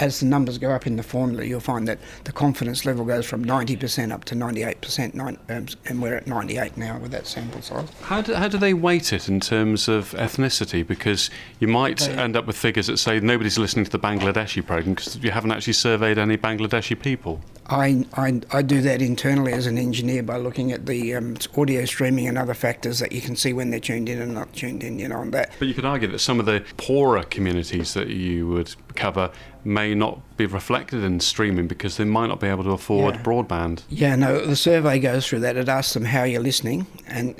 as 0.00 0.20
the 0.20 0.26
numbers 0.26 0.58
go 0.58 0.70
up 0.70 0.86
in 0.86 0.96
the 0.96 1.02
formula, 1.02 1.44
you'll 1.44 1.60
find 1.60 1.88
that 1.88 1.98
the 2.24 2.32
confidence 2.32 2.84
level 2.84 3.04
goes 3.04 3.26
from 3.26 3.44
90% 3.44 4.12
up 4.12 4.24
to 4.26 4.34
98%, 4.34 5.14
nine, 5.14 5.38
um, 5.48 5.66
and 5.86 6.02
we're 6.02 6.16
at 6.16 6.26
98 6.26 6.76
now 6.76 6.98
with 6.98 7.10
that 7.10 7.26
sample 7.26 7.62
size. 7.62 7.88
How 8.02 8.20
do, 8.20 8.34
how 8.34 8.48
do 8.48 8.58
they 8.58 8.74
weight 8.74 9.12
it 9.12 9.28
in 9.28 9.40
terms 9.40 9.88
of 9.88 10.12
ethnicity? 10.12 10.86
Because 10.86 11.30
you 11.60 11.68
might 11.68 11.98
they, 11.98 12.12
end 12.12 12.36
up 12.36 12.46
with 12.46 12.56
figures 12.56 12.86
that 12.86 12.98
say 12.98 13.20
nobody's 13.20 13.58
listening 13.58 13.84
to 13.84 13.90
the 13.90 13.98
Bangladeshi 13.98 14.64
program 14.64 14.94
because 14.94 15.16
you 15.16 15.30
haven't 15.30 15.52
actually 15.52 15.72
surveyed 15.72 16.18
any 16.18 16.36
Bangladeshi 16.36 17.00
people. 17.00 17.40
I, 17.70 18.06
I, 18.14 18.40
I, 18.50 18.62
do 18.62 18.80
that 18.80 19.02
internally 19.02 19.52
as 19.52 19.66
an 19.66 19.76
engineer 19.76 20.22
by 20.22 20.38
looking 20.38 20.72
at 20.72 20.86
the 20.86 21.14
um, 21.14 21.36
audio 21.54 21.84
streaming 21.84 22.26
and 22.26 22.38
other 22.38 22.54
factors 22.54 22.98
that 23.00 23.12
you 23.12 23.20
can 23.20 23.36
see 23.36 23.52
when 23.52 23.68
they're 23.68 23.78
tuned 23.78 24.08
in 24.08 24.22
and 24.22 24.32
not 24.32 24.54
tuned 24.54 24.82
in, 24.82 24.98
you 24.98 25.08
know, 25.08 25.18
on 25.18 25.32
that. 25.32 25.52
But 25.58 25.68
you 25.68 25.74
could 25.74 25.84
argue 25.84 26.08
that 26.08 26.20
some 26.20 26.40
of 26.40 26.46
the 26.46 26.64
poorer 26.78 27.24
communities 27.24 27.92
that 27.92 28.08
you 28.08 28.48
would 28.48 28.74
cover 28.94 29.30
may 29.68 29.94
not 29.94 30.27
be 30.38 30.46
reflected 30.46 31.02
in 31.02 31.18
streaming 31.20 31.66
because 31.66 31.96
they 31.96 32.04
might 32.04 32.28
not 32.28 32.40
be 32.40 32.46
able 32.46 32.62
to 32.64 32.70
afford 32.70 33.16
yeah. 33.16 33.22
broadband. 33.22 33.82
Yeah, 33.90 34.14
no, 34.14 34.46
the 34.46 34.56
survey 34.56 35.00
goes 35.00 35.26
through 35.26 35.40
that. 35.40 35.56
It 35.56 35.68
asks 35.68 35.92
them 35.92 36.04
how 36.04 36.22
you're 36.22 36.40
listening, 36.40 36.86
and 37.08 37.34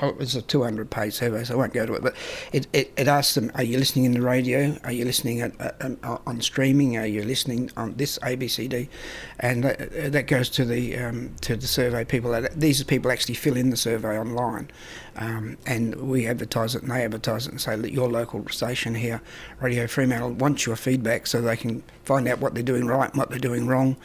uh, 0.00 0.12
it's 0.20 0.34
a 0.34 0.42
200 0.42 0.90
page 0.90 1.14
survey, 1.14 1.42
so 1.42 1.54
I 1.54 1.56
won't 1.56 1.72
go 1.72 1.86
to 1.86 1.94
it, 1.94 2.02
but 2.02 2.14
it, 2.52 2.66
it, 2.72 2.92
it 2.96 3.08
asks 3.08 3.34
them, 3.34 3.50
are 3.54 3.64
you 3.64 3.78
listening 3.78 4.04
in 4.04 4.12
the 4.12 4.20
radio? 4.20 4.76
Are 4.84 4.92
you 4.92 5.06
listening 5.06 5.40
at, 5.40 5.58
uh, 5.60 6.18
on 6.26 6.40
streaming? 6.42 6.98
Are 6.98 7.06
you 7.06 7.24
listening 7.24 7.70
on 7.76 7.94
this 7.94 8.18
ABCD? 8.18 8.88
And 9.40 9.64
that, 9.64 10.12
that 10.12 10.26
goes 10.26 10.50
to 10.50 10.64
the 10.64 10.96
um, 10.98 11.34
to 11.40 11.56
the 11.56 11.66
survey 11.66 12.04
people. 12.04 12.38
These 12.54 12.80
are 12.80 12.84
people 12.84 13.10
actually 13.10 13.34
fill 13.34 13.56
in 13.56 13.70
the 13.70 13.76
survey 13.76 14.18
online, 14.18 14.70
um, 15.16 15.56
and 15.66 15.94
we 15.96 16.26
advertise 16.26 16.74
it 16.74 16.82
and 16.82 16.90
they 16.90 17.04
advertise 17.04 17.46
it 17.46 17.52
and 17.52 17.60
say 17.60 17.76
that 17.76 17.92
your 17.92 18.08
local 18.08 18.46
station 18.48 18.94
here, 18.94 19.22
Radio 19.60 19.86
Fremantle, 19.86 20.32
wants 20.32 20.66
your 20.66 20.76
feedback 20.76 21.26
so 21.26 21.40
they 21.40 21.56
can 21.56 21.82
find 22.04 22.28
out 22.28 22.40
what 22.40 22.54
they're 22.54 22.62
doing 22.62 22.86
right 22.86 23.10
and 23.10 23.18
what 23.18 23.30
they're 23.30 23.38
doing 23.38 23.66
wrong. 23.66 23.96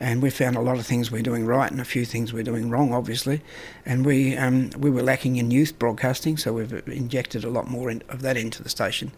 And 0.00 0.20
we 0.20 0.30
found 0.30 0.56
a 0.56 0.60
lot 0.60 0.78
of 0.78 0.86
things 0.86 1.10
we're 1.10 1.22
doing 1.22 1.46
right 1.46 1.70
and 1.70 1.80
a 1.80 1.84
few 1.84 2.04
things 2.04 2.32
we're 2.32 2.42
doing 2.42 2.68
wrong, 2.68 2.92
obviously. 2.92 3.42
And 3.86 4.04
we 4.04 4.36
um, 4.36 4.70
we 4.76 4.90
were 4.90 5.02
lacking 5.02 5.36
in 5.36 5.50
youth 5.50 5.78
broadcasting, 5.78 6.36
so 6.36 6.52
we've 6.52 6.72
injected 6.88 7.44
a 7.44 7.50
lot 7.50 7.68
more 7.68 7.90
in, 7.90 8.02
of 8.08 8.22
that 8.22 8.36
into 8.36 8.62
the 8.62 8.68
station 8.68 9.12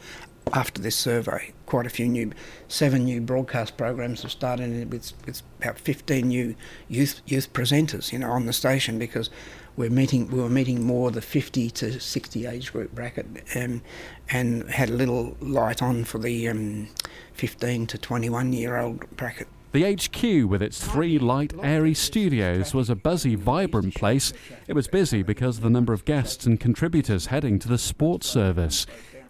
after 0.52 0.80
this 0.80 0.96
survey. 0.96 1.52
Quite 1.64 1.86
a 1.86 1.90
few 1.90 2.06
new, 2.06 2.32
seven 2.68 3.04
new 3.04 3.20
broadcast 3.20 3.76
programs 3.76 4.22
have 4.22 4.30
started 4.30 4.92
with, 4.92 5.12
with 5.24 5.42
about 5.60 5.78
15 5.78 6.28
new 6.28 6.54
youth 6.88 7.20
youth 7.26 7.52
presenters, 7.52 8.12
you 8.12 8.18
know, 8.18 8.30
on 8.30 8.46
the 8.46 8.52
station 8.52 8.98
because 8.98 9.30
we're 9.76 9.90
meeting 9.90 10.30
we 10.30 10.40
were 10.40 10.48
meeting 10.48 10.82
more 10.82 11.10
the 11.10 11.20
50 11.20 11.70
to 11.70 12.00
60 12.00 12.46
age 12.46 12.72
group 12.72 12.94
bracket 12.94 13.26
um, 13.54 13.82
and 14.30 14.68
had 14.70 14.90
a 14.90 14.94
little 14.94 15.36
light 15.40 15.82
on 15.82 16.04
for 16.04 16.18
the 16.18 16.48
um, 16.48 16.88
15 17.34 17.86
to 17.88 17.98
21 17.98 18.52
year 18.52 18.76
old 18.76 19.08
bracket. 19.16 19.48
The 19.72 19.94
HQ, 19.94 20.48
with 20.48 20.62
its 20.62 20.82
three 20.82 21.18
light, 21.18 21.52
airy 21.62 21.92
studios, 21.92 22.72
was 22.72 22.88
a 22.88 22.96
buzzy, 22.96 23.34
vibrant 23.34 23.94
place. 23.94 24.32
It 24.66 24.72
was 24.72 24.88
busy 24.88 25.22
because 25.22 25.58
of 25.58 25.64
the 25.64 25.70
number 25.70 25.92
of 25.92 26.06
guests 26.06 26.46
and 26.46 26.58
contributors 26.58 27.26
heading 27.26 27.58
to 27.58 27.68
the 27.68 27.76
sports 27.76 28.26
service. 28.26 28.86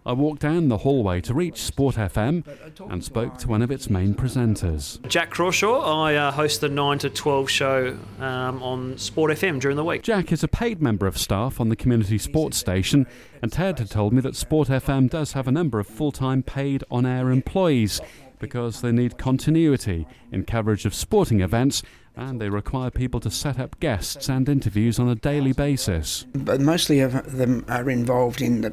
I 0.07 0.13
walked 0.13 0.41
down 0.41 0.69
the 0.69 0.79
hallway 0.79 1.21
to 1.23 1.35
reach 1.35 1.61
Sport 1.61 1.97
FM 1.97 2.47
and 2.89 3.03
spoke 3.03 3.39
to 3.39 3.49
one 3.49 3.61
of 3.61 3.73
its 3.73 3.91
main 3.91 4.15
presenters. 4.15 5.05
Jack 5.09 5.31
Crawshaw. 5.31 5.81
I 5.81 6.15
uh, 6.15 6.31
host 6.31 6.61
the 6.61 6.69
9 6.69 7.01
to 7.01 7.11
12 7.11 7.51
show 7.51 7.99
um, 8.21 8.63
on 8.63 8.97
Sport 8.99 9.33
FM 9.33 9.59
during 9.61 9.77
the 9.77 9.83
week. 9.83 10.05
Jack 10.05 10.31
is 10.31 10.45
a 10.45 10.49
paid 10.49 10.81
member 10.81 11.09
of 11.09 11.19
staff 11.19 11.61
on 11.61 11.71
the 11.71 11.75
community 11.75 12.19
sports 12.19 12.57
station, 12.57 13.05
and 13.43 13.53
Ted 13.53 13.81
had 13.81 13.91
told 13.91 14.13
me 14.13 14.21
that 14.21 14.37
Sport 14.37 14.69
FM 14.69 15.11
does 15.11 15.33
have 15.33 15.49
a 15.49 15.53
number 15.53 15.81
of 15.81 15.89
full 15.89 16.13
time 16.13 16.45
paid 16.45 16.85
on 16.89 17.05
air 17.05 17.31
employees 17.31 18.01
because 18.39 18.83
they 18.83 18.93
need 18.93 19.19
continuity 19.19 20.07
in 20.31 20.45
coverage 20.45 20.87
of 20.87 20.95
sporting 20.95 21.41
events 21.41 21.83
and 22.15 22.41
they 22.41 22.49
require 22.49 22.91
people 22.91 23.19
to 23.21 23.31
set 23.31 23.59
up 23.59 23.79
guests 23.81 24.29
and 24.29 24.49
interviews 24.49 24.99
on 25.01 25.09
a 25.09 25.15
daily 25.15 25.53
basis. 25.53 26.27
But 26.33 26.61
mostly 26.61 27.01
of 27.01 27.37
them 27.37 27.65
are 27.69 27.91
involved 27.91 28.41
in 28.41 28.63
the, 28.63 28.73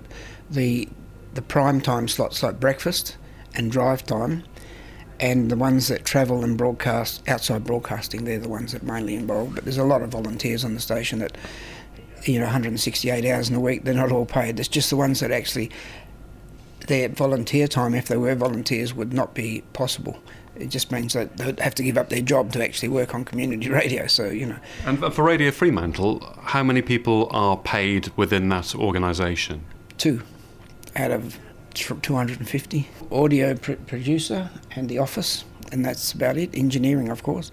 the, 0.50 0.88
the 1.34 1.42
prime 1.42 1.82
time 1.82 2.08
slots 2.08 2.44
like 2.44 2.60
breakfast 2.60 3.18
and 3.56 3.72
drive 3.72 4.06
time, 4.06 4.44
and 5.20 5.50
the 5.50 5.56
ones 5.56 5.88
that 5.88 6.06
travel 6.06 6.44
and 6.44 6.58
broadcast 6.58 7.22
outside 7.28 7.64
broadcasting, 7.64 8.26
they're 8.26 8.40
the 8.40 8.50
ones 8.50 8.72
that 8.72 8.84
are 8.84 8.86
mainly 8.86 9.16
involved. 9.16 9.56
But 9.56 9.64
there's 9.64 9.78
a 9.78 9.84
lot 9.84 10.02
of 10.02 10.10
volunteers 10.10 10.66
on 10.66 10.74
the 10.74 10.80
station 10.80 11.20
that, 11.20 11.38
you 12.26 12.40
know, 12.40 12.46
168 12.46 13.26
hours 13.26 13.50
in 13.50 13.56
a 13.56 13.60
week, 13.60 13.84
they're 13.84 13.94
not 13.94 14.12
all 14.12 14.26
paid. 14.26 14.60
It's 14.60 14.68
just 14.68 14.90
the 14.90 14.98
ones 14.98 15.20
that 15.20 15.32
actually, 15.32 15.72
their 16.88 17.10
volunteer 17.10 17.68
time, 17.68 17.94
if 17.94 18.08
they 18.08 18.18
were 18.18 18.36
volunteers, 18.36 18.94
would 18.94 19.14
not 19.14 19.34
be 19.34 19.64
possible 19.74 20.20
it 20.56 20.68
just 20.68 20.92
means 20.92 21.14
that 21.14 21.38
they'd 21.38 21.60
have 21.60 21.76
to 21.76 21.84
give 21.84 21.98
up 21.98 22.10
their 22.10 22.22
job 22.22 22.52
to 22.54 22.64
actually 22.64 22.90
work 22.90 23.16
on 23.16 23.26
community 23.26 23.70
radio. 23.82 24.08
So 24.08 24.30
you 24.30 24.46
know. 24.46 24.58
And 24.86 25.14
for 25.14 25.24
Radio 25.24 25.52
Fremantle, 25.52 26.20
how 26.42 26.64
many 26.64 26.82
people 26.82 27.28
are 27.32 27.58
paid 27.58 28.12
within 28.16 28.50
that 28.50 28.76
organisation? 28.76 29.66
Two, 29.98 30.22
out 30.96 31.12
of 31.12 31.40
250. 31.74 32.90
Audio 33.12 33.56
pr- 33.56 33.74
producer 33.74 34.50
and 34.76 34.90
the 34.90 35.00
office, 35.00 35.46
and 35.72 35.86
that's 35.86 36.14
about 36.14 36.38
it. 36.38 36.56
Engineering, 36.56 37.10
of 37.10 37.24
course. 37.24 37.52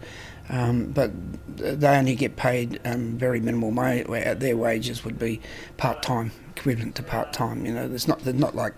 Um, 0.49 0.87
but 0.87 1.13
they 1.57 1.97
only 1.97 2.17
get 2.17 2.37
paid 2.37 2.81
um, 2.85 3.17
very 3.17 3.41
minimal. 3.41 3.71
My, 3.71 4.03
their 4.03 4.57
wages 4.57 5.05
would 5.05 5.19
be 5.19 5.41
part 5.77 6.03
time, 6.03 6.33
equivalent 6.57 6.97
to 6.97 7.03
part 7.03 7.33
time. 7.33 7.65
You 7.65 7.73
know, 7.73 7.89
there's 7.89 8.09
not, 8.09 8.21
they're 8.21 8.35
not 8.35 8.57
like 8.57 8.75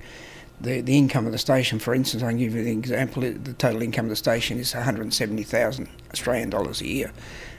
the, 0.61 0.81
the 0.83 0.96
income 0.96 1.27
of 1.27 1.33
the 1.33 1.38
station, 1.38 1.79
for 1.79 1.94
instance, 1.94 2.22
I 2.22 2.29
can 2.29 2.38
give 2.38 2.55
you 2.55 2.61
an 2.61 2.68
example. 2.68 3.22
The 3.22 3.55
total 3.55 3.83
income 3.83 4.07
of 4.07 4.11
the 4.11 4.16
station 4.16 4.59
is 4.59 4.75
170,000 4.75 5.88
Australian 6.12 6.51
dollars 6.51 6.81
a 6.83 6.87
year, 6.87 7.12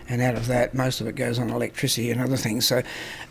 and 0.08 0.22
out 0.22 0.36
of 0.36 0.48
that, 0.48 0.74
most 0.74 1.02
of 1.02 1.08
it 1.08 1.16
goes 1.16 1.40
on 1.40 1.50
electricity 1.50 2.12
and 2.12 2.22
other 2.22 2.38
things. 2.38 2.68
So, 2.68 2.82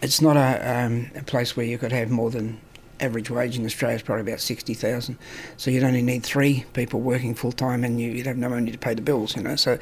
it's 0.03 0.21
not 0.21 0.37
a, 0.37 0.85
um, 0.85 1.11
a 1.15 1.23
place 1.23 1.57
where 1.57 1.65
you 1.65 1.79
could 1.79 1.93
have 1.93 2.11
more 2.11 2.31
than 2.31 2.61
average 3.01 3.31
wage 3.31 3.59
in 3.59 3.65
Australia 3.65 3.97
is 3.97 4.03
probably 4.03 4.23
about 4.23 4.41
60,000. 4.41 5.19
So 5.57 5.71
you'd 5.71 5.83
only 5.83 6.03
need 6.03 6.23
three 6.23 6.65
people 6.73 7.01
working 7.01 7.35
full 7.35 7.53
time 7.53 7.85
and 7.85 8.01
you'd 8.01 8.27
have 8.27 8.37
no 8.37 8.49
money 8.49 8.71
to 8.71 8.79
pay 8.79 8.95
the 8.95 9.03
bills, 9.03 9.37
you 9.37 9.43
know. 9.43 9.57
So 9.57 9.79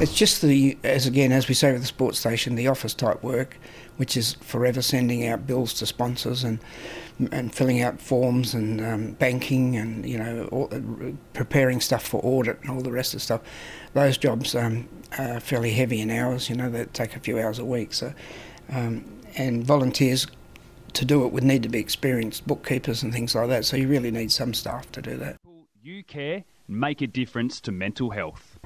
it's 0.00 0.14
just 0.14 0.42
the, 0.42 0.76
as 0.84 1.06
again, 1.06 1.32
as 1.32 1.48
we 1.48 1.54
say 1.54 1.72
with 1.72 1.80
the 1.80 1.86
sports 1.86 2.18
station, 2.18 2.54
the 2.54 2.68
office 2.68 2.94
type 2.94 3.22
work, 3.22 3.56
which 3.96 4.16
is 4.16 4.34
forever 4.40 4.82
sending 4.82 5.26
out 5.26 5.46
bills 5.46 5.74
to 5.74 5.86
sponsors 5.86 6.44
and 6.44 6.58
and 7.32 7.52
filling 7.52 7.82
out 7.82 8.00
forms 8.00 8.54
and 8.54 8.80
um, 8.80 9.12
banking 9.14 9.76
and 9.76 10.06
you 10.08 10.16
know 10.16 10.48
all, 10.52 10.68
uh, 10.72 10.78
preparing 11.32 11.80
stuff 11.80 12.06
for 12.06 12.20
audit 12.24 12.60
and 12.62 12.70
all 12.70 12.80
the 12.80 12.92
rest 12.92 13.12
of 13.12 13.18
the 13.18 13.24
stuff. 13.24 13.40
Those 13.92 14.16
jobs 14.16 14.54
um, 14.54 14.88
are 15.18 15.40
fairly 15.40 15.72
heavy 15.72 16.00
in 16.00 16.10
hours. 16.10 16.48
You 16.48 16.56
know, 16.56 16.70
they 16.70 16.84
take 16.86 17.16
a 17.16 17.20
few 17.20 17.40
hours 17.40 17.58
a 17.58 17.64
week. 17.64 17.92
So, 17.92 18.14
um, 18.70 19.04
and 19.36 19.64
volunteers 19.64 20.26
to 20.94 21.04
do 21.04 21.24
it 21.24 21.32
would 21.32 21.44
need 21.44 21.62
to 21.62 21.68
be 21.68 21.78
experienced 21.78 22.46
bookkeepers 22.46 23.02
and 23.02 23.12
things 23.12 23.34
like 23.34 23.48
that. 23.48 23.64
So 23.64 23.76
you 23.76 23.88
really 23.88 24.10
need 24.10 24.32
some 24.32 24.54
staff 24.54 24.90
to 24.92 25.02
do 25.02 25.16
that. 25.18 25.36
You 25.82 26.02
care, 26.04 26.44
make 26.66 27.00
a 27.02 27.06
difference 27.06 27.60
to 27.62 27.72
mental 27.72 28.10
health. 28.10 28.58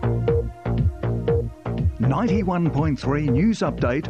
91.3 2.01 3.29
news 3.31 3.61
update 3.61 4.07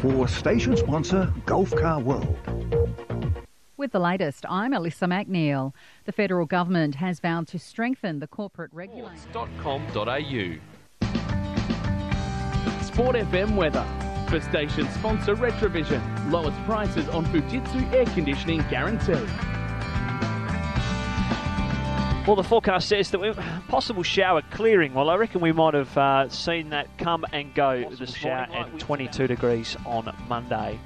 for 0.00 0.26
station 0.26 0.76
sponsor 0.76 1.32
Golf 1.46 1.74
Car 1.76 2.00
World. 2.00 2.36
With 3.76 3.92
the 3.92 4.00
latest, 4.00 4.46
I'm 4.48 4.72
Alyssa 4.72 5.06
McNeil. 5.06 5.72
The 6.06 6.12
federal 6.12 6.46
government 6.46 6.94
has 6.96 7.20
vowed 7.20 7.46
to 7.48 7.58
strengthen 7.58 8.20
the 8.20 8.26
corporate 8.26 8.72
regulation. 8.72 9.18
Sports.com.au 9.18 10.56
Sport 12.82 13.16
FM 13.16 13.54
weather. 13.54 13.86
For 14.28 14.40
station 14.40 14.88
sponsor 14.90 15.36
Retrovision. 15.36 16.30
Lowest 16.30 16.56
prices 16.64 17.08
on 17.10 17.24
Fujitsu 17.26 17.92
air 17.92 18.06
conditioning 18.06 18.64
guaranteed. 18.68 19.28
Well, 22.26 22.34
the 22.34 22.42
forecast 22.42 22.88
says 22.88 23.12
that 23.12 23.20
we 23.20 23.32
possible 23.68 24.02
shower 24.02 24.42
clearing. 24.50 24.94
Well, 24.94 25.10
I 25.10 25.14
reckon 25.14 25.40
we 25.40 25.52
might 25.52 25.74
have 25.74 25.96
uh, 25.96 26.28
seen 26.28 26.70
that 26.70 26.88
come 26.98 27.24
and 27.32 27.54
go 27.54 27.84
possible 27.84 27.98
this 27.98 28.14
shower 28.14 28.48
at 28.52 28.78
22 28.80 29.28
degrees 29.28 29.76
on 29.86 30.12
Monday 30.28 30.80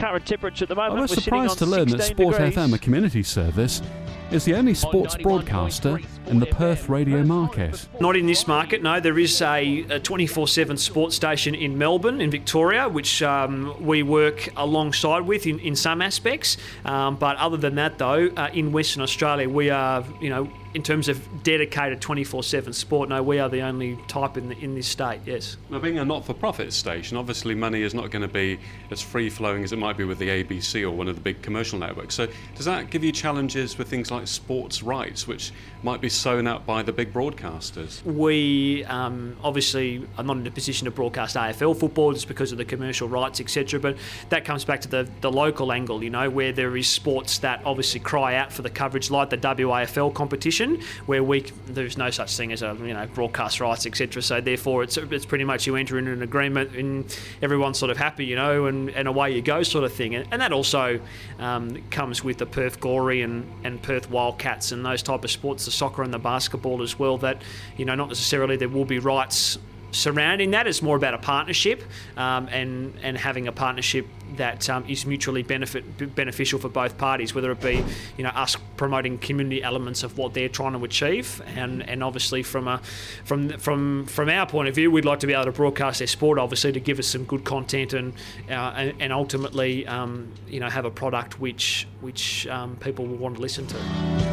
current 0.00 0.26
temperature 0.26 0.64
at 0.64 0.68
the 0.68 0.74
moment. 0.74 0.98
I 0.98 1.02
was 1.02 1.12
surprised 1.12 1.58
to 1.58 1.66
learn 1.66 1.88
that 1.88 2.02
Sport 2.02 2.36
degrees. 2.36 2.56
FM, 2.56 2.74
a 2.74 2.78
community 2.78 3.22
service, 3.22 3.82
is 4.32 4.44
the 4.44 4.54
only 4.54 4.74
sports 4.74 5.16
broadcaster 5.16 6.00
in 6.26 6.38
the 6.38 6.46
Perth 6.46 6.88
radio 6.88 7.24
market. 7.24 7.88
Not 8.00 8.16
in 8.16 8.26
this 8.26 8.46
market, 8.46 8.82
no. 8.82 9.00
There 9.00 9.18
is 9.18 9.42
a 9.42 10.00
24 10.02 10.48
7 10.48 10.76
sports 10.76 11.16
station 11.16 11.54
in 11.54 11.76
Melbourne, 11.76 12.20
in 12.20 12.30
Victoria, 12.30 12.88
which 12.88 13.22
um, 13.22 13.74
we 13.84 14.02
work 14.02 14.48
alongside 14.56 15.20
with 15.20 15.46
in, 15.46 15.58
in 15.60 15.74
some 15.74 16.00
aspects. 16.00 16.56
Um, 16.84 17.16
but 17.16 17.36
other 17.38 17.56
than 17.56 17.74
that, 17.76 17.98
though, 17.98 18.28
uh, 18.36 18.50
in 18.52 18.72
Western 18.72 19.02
Australia, 19.02 19.48
we 19.48 19.70
are, 19.70 20.04
you 20.20 20.30
know, 20.30 20.50
in 20.74 20.82
terms 20.82 21.08
of 21.08 21.42
dedicated 21.42 22.00
24/7 22.00 22.72
sport, 22.72 23.08
no, 23.08 23.22
we 23.22 23.38
are 23.38 23.48
the 23.48 23.60
only 23.60 23.98
type 24.06 24.36
in 24.36 24.48
the, 24.48 24.58
in 24.58 24.74
this 24.74 24.86
state. 24.86 25.20
Yes. 25.26 25.56
Now, 25.68 25.80
being 25.80 25.98
a 25.98 26.04
not-for-profit 26.04 26.72
station, 26.72 27.16
obviously 27.16 27.54
money 27.54 27.82
is 27.82 27.92
not 27.92 28.10
going 28.10 28.22
to 28.22 28.28
be 28.28 28.58
as 28.90 29.02
free-flowing 29.02 29.64
as 29.64 29.72
it 29.72 29.78
might 29.78 29.96
be 29.96 30.04
with 30.04 30.18
the 30.18 30.28
ABC 30.28 30.82
or 30.82 30.90
one 30.90 31.08
of 31.08 31.16
the 31.16 31.20
big 31.20 31.42
commercial 31.42 31.78
networks. 31.78 32.14
So, 32.14 32.28
does 32.54 32.66
that 32.66 32.90
give 32.90 33.02
you 33.02 33.10
challenges 33.10 33.78
with 33.78 33.88
things 33.88 34.10
like 34.10 34.19
sports 34.26 34.82
rights, 34.82 35.26
which 35.26 35.52
might 35.82 36.00
be 36.00 36.08
sewn 36.08 36.46
up 36.46 36.66
by 36.66 36.82
the 36.82 36.92
big 36.92 37.12
broadcasters? 37.12 38.02
We 38.04 38.84
um, 38.84 39.36
obviously 39.42 40.06
are 40.18 40.24
not 40.24 40.36
in 40.36 40.46
a 40.46 40.50
position 40.50 40.84
to 40.84 40.90
broadcast 40.90 41.36
AFL 41.36 41.78
football 41.78 42.12
just 42.12 42.28
because 42.28 42.52
of 42.52 42.58
the 42.58 42.64
commercial 42.64 43.08
rights, 43.08 43.40
etc. 43.40 43.80
But 43.80 43.96
that 44.28 44.44
comes 44.44 44.64
back 44.64 44.80
to 44.82 44.88
the 44.88 45.08
the 45.20 45.30
local 45.30 45.72
angle, 45.72 46.02
you 46.02 46.10
know, 46.10 46.28
where 46.28 46.52
there 46.52 46.76
is 46.76 46.88
sports 46.88 47.38
that 47.38 47.62
obviously 47.64 48.00
cry 48.00 48.34
out 48.36 48.52
for 48.52 48.62
the 48.62 48.70
coverage, 48.70 49.10
like 49.10 49.30
the 49.30 49.38
WAFL 49.38 50.12
competition 50.14 50.80
where 51.06 51.22
we 51.24 51.40
there's 51.66 51.96
no 51.96 52.10
such 52.10 52.36
thing 52.36 52.52
as 52.52 52.62
a 52.62 52.76
you 52.80 52.94
know 52.94 53.06
broadcast 53.14 53.60
rights 53.60 53.86
etc. 53.86 54.22
So 54.22 54.40
therefore 54.40 54.82
it's 54.82 54.96
it's 54.96 55.26
pretty 55.26 55.44
much 55.44 55.66
you 55.66 55.76
enter 55.76 55.98
into 55.98 56.12
an 56.12 56.22
agreement 56.22 56.74
and 56.74 57.16
everyone's 57.42 57.78
sort 57.78 57.90
of 57.90 57.96
happy 57.96 58.24
you 58.24 58.36
know 58.36 58.66
and, 58.66 58.90
and 58.90 59.08
away 59.08 59.32
you 59.32 59.42
go 59.42 59.62
sort 59.62 59.84
of 59.84 59.92
thing 59.92 60.14
and, 60.14 60.26
and 60.30 60.40
that 60.42 60.52
also 60.52 61.00
um, 61.38 61.82
comes 61.90 62.22
with 62.24 62.38
the 62.38 62.46
Perth 62.46 62.80
Glory 62.80 63.22
and, 63.22 63.50
and 63.64 63.80
Perth 63.82 64.09
Wildcats 64.10 64.72
and 64.72 64.84
those 64.84 65.02
type 65.02 65.24
of 65.24 65.30
sports 65.30 65.64
the 65.64 65.70
soccer 65.70 66.02
and 66.02 66.12
the 66.12 66.18
basketball 66.18 66.82
as 66.82 66.98
well 66.98 67.18
that 67.18 67.42
you 67.76 67.84
know 67.84 67.94
not 67.94 68.08
necessarily 68.08 68.56
there 68.56 68.68
will 68.68 68.84
be 68.84 68.98
rights 68.98 69.58
surrounding 69.92 70.52
that. 70.52 70.66
It's 70.66 70.82
more 70.82 70.96
about 70.96 71.14
a 71.14 71.18
partnership 71.18 71.82
um, 72.16 72.48
and 72.48 72.94
and 73.02 73.16
having 73.16 73.48
a 73.48 73.52
partnership 73.52 74.06
that 74.36 74.68
um, 74.70 74.84
is 74.88 75.06
mutually 75.06 75.42
benefit 75.42 76.14
beneficial 76.14 76.58
for 76.58 76.68
both 76.68 76.96
parties, 76.98 77.34
whether 77.34 77.50
it 77.50 77.60
be 77.60 77.84
you 78.16 78.24
know 78.24 78.30
us 78.30 78.56
promoting 78.76 79.18
community 79.18 79.62
elements 79.62 80.02
of 80.02 80.16
what 80.18 80.34
they're 80.34 80.48
trying 80.48 80.72
to 80.72 80.84
achieve, 80.84 81.42
and 81.56 81.88
and 81.88 82.02
obviously 82.02 82.42
from 82.42 82.68
a 82.68 82.78
from 83.24 83.50
from 83.58 84.06
from 84.06 84.28
our 84.28 84.46
point 84.46 84.68
of 84.68 84.74
view, 84.74 84.90
we'd 84.90 85.04
like 85.04 85.20
to 85.20 85.26
be 85.26 85.32
able 85.32 85.44
to 85.44 85.52
broadcast 85.52 85.98
their 85.98 86.08
sport, 86.08 86.38
obviously 86.38 86.72
to 86.72 86.80
give 86.80 86.98
us 86.98 87.06
some 87.06 87.24
good 87.24 87.44
content 87.44 87.92
and 87.92 88.12
uh, 88.48 88.72
and, 88.76 88.94
and, 89.00 89.12
ultimately 89.12 89.86
um, 89.86 90.32
you 90.48 90.60
know 90.60 90.68
have 90.68 90.84
a 90.84 90.90
product 90.90 91.40
which 91.40 91.86
which 92.00 92.46
um, 92.46 92.76
people 92.76 93.06
will 93.06 93.16
want 93.16 93.36
to 93.36 93.42
listen 93.42 93.66
to 93.66 94.29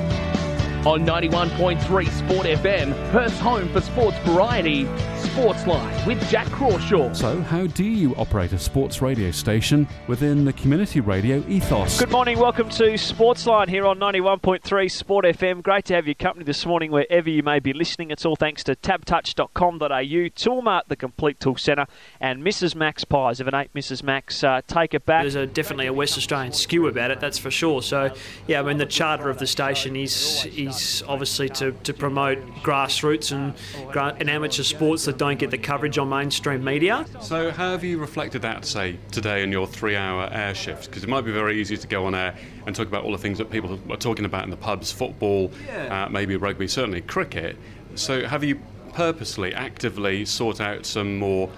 on 0.87 1.05
91.3 1.05 1.81
Sport 2.09 2.47
FM, 2.47 3.11
Perth's 3.11 3.37
home 3.39 3.67
for 3.73 3.81
sports 3.81 4.17
variety, 4.19 4.85
Sportsline 5.17 6.07
with 6.07 6.17
Jack 6.29 6.47
Crawshaw. 6.47 7.11
So, 7.11 7.41
how 7.41 7.67
do 7.67 7.83
you 7.83 8.15
operate 8.15 8.53
a 8.53 8.57
sports 8.57 9.01
radio 9.01 9.29
station 9.31 9.85
within 10.07 10.45
the 10.45 10.53
community 10.53 11.01
radio 11.01 11.43
ethos? 11.49 11.99
Good 11.99 12.09
morning, 12.09 12.39
welcome 12.39 12.69
to 12.69 12.93
Sportsline 12.93 13.67
here 13.67 13.85
on 13.85 13.99
91.3 13.99 14.89
Sport 14.89 15.25
FM. 15.25 15.61
Great 15.61 15.83
to 15.85 15.93
have 15.93 16.07
your 16.07 16.15
company 16.15 16.45
this 16.45 16.65
morning 16.65 16.89
wherever 16.89 17.29
you 17.29 17.43
may 17.43 17.59
be 17.59 17.73
listening. 17.73 18.09
It's 18.09 18.25
all 18.25 18.37
thanks 18.37 18.63
to 18.63 18.73
tabtouch.com.au, 18.77 19.89
Toolmart, 19.89 20.83
the 20.87 20.95
complete 20.95 21.41
tool 21.41 21.57
centre, 21.57 21.87
and 22.21 22.41
Mrs. 22.41 22.75
Mac's 22.75 23.03
Pies. 23.03 23.41
If 23.41 23.47
it 23.49 23.53
ain't 23.53 23.73
Mrs. 23.73 24.03
Mac's, 24.03 24.41
uh, 24.41 24.61
take 24.67 24.93
it 24.93 25.05
back. 25.05 25.23
There's 25.23 25.35
a, 25.35 25.45
definitely 25.45 25.87
a 25.87 25.93
West 25.93 26.17
Australian 26.17 26.53
skew 26.53 26.87
about 26.87 27.11
it, 27.11 27.19
that's 27.19 27.37
for 27.37 27.51
sure. 27.51 27.81
So, 27.81 28.15
yeah, 28.47 28.61
I 28.61 28.63
mean, 28.63 28.77
the 28.77 28.85
charter 28.85 29.29
of 29.29 29.37
the 29.37 29.47
station 29.47 29.97
is, 29.97 30.47
is 30.55 30.76
is 30.81 31.03
obviously 31.07 31.49
to, 31.49 31.71
to 31.71 31.93
promote 31.93 32.39
grassroots 32.63 33.31
and, 33.31 33.53
and 34.19 34.29
amateur 34.29 34.63
sports 34.63 35.05
that 35.05 35.17
don't 35.17 35.39
get 35.39 35.51
the 35.51 35.57
coverage 35.57 35.97
on 35.97 36.09
mainstream 36.09 36.63
media. 36.63 37.05
So, 37.21 37.51
how 37.51 37.71
have 37.71 37.83
you 37.83 37.97
reflected 37.97 38.41
that, 38.43 38.65
say, 38.65 38.97
today 39.11 39.43
in 39.43 39.51
your 39.51 39.67
three 39.67 39.95
hour 39.95 40.29
air 40.31 40.55
shift? 40.55 40.87
Because 40.87 41.03
it 41.03 41.09
might 41.09 41.21
be 41.21 41.31
very 41.31 41.59
easy 41.59 41.77
to 41.77 41.87
go 41.87 42.05
on 42.05 42.15
air 42.15 42.35
and 42.65 42.75
talk 42.75 42.87
about 42.87 43.03
all 43.03 43.11
the 43.11 43.17
things 43.17 43.37
that 43.37 43.49
people 43.49 43.79
are 43.89 43.97
talking 43.97 44.25
about 44.25 44.43
in 44.43 44.49
the 44.49 44.57
pubs 44.57 44.91
football, 44.91 45.51
yeah. 45.65 46.05
uh, 46.05 46.09
maybe 46.09 46.35
rugby, 46.35 46.67
certainly 46.67 47.01
cricket. 47.01 47.57
So, 47.95 48.25
have 48.25 48.43
you 48.43 48.59
purposely, 48.93 49.53
actively 49.53 50.25
sought 50.25 50.59
out 50.59 50.85
some 50.85 51.17
more 51.17 51.49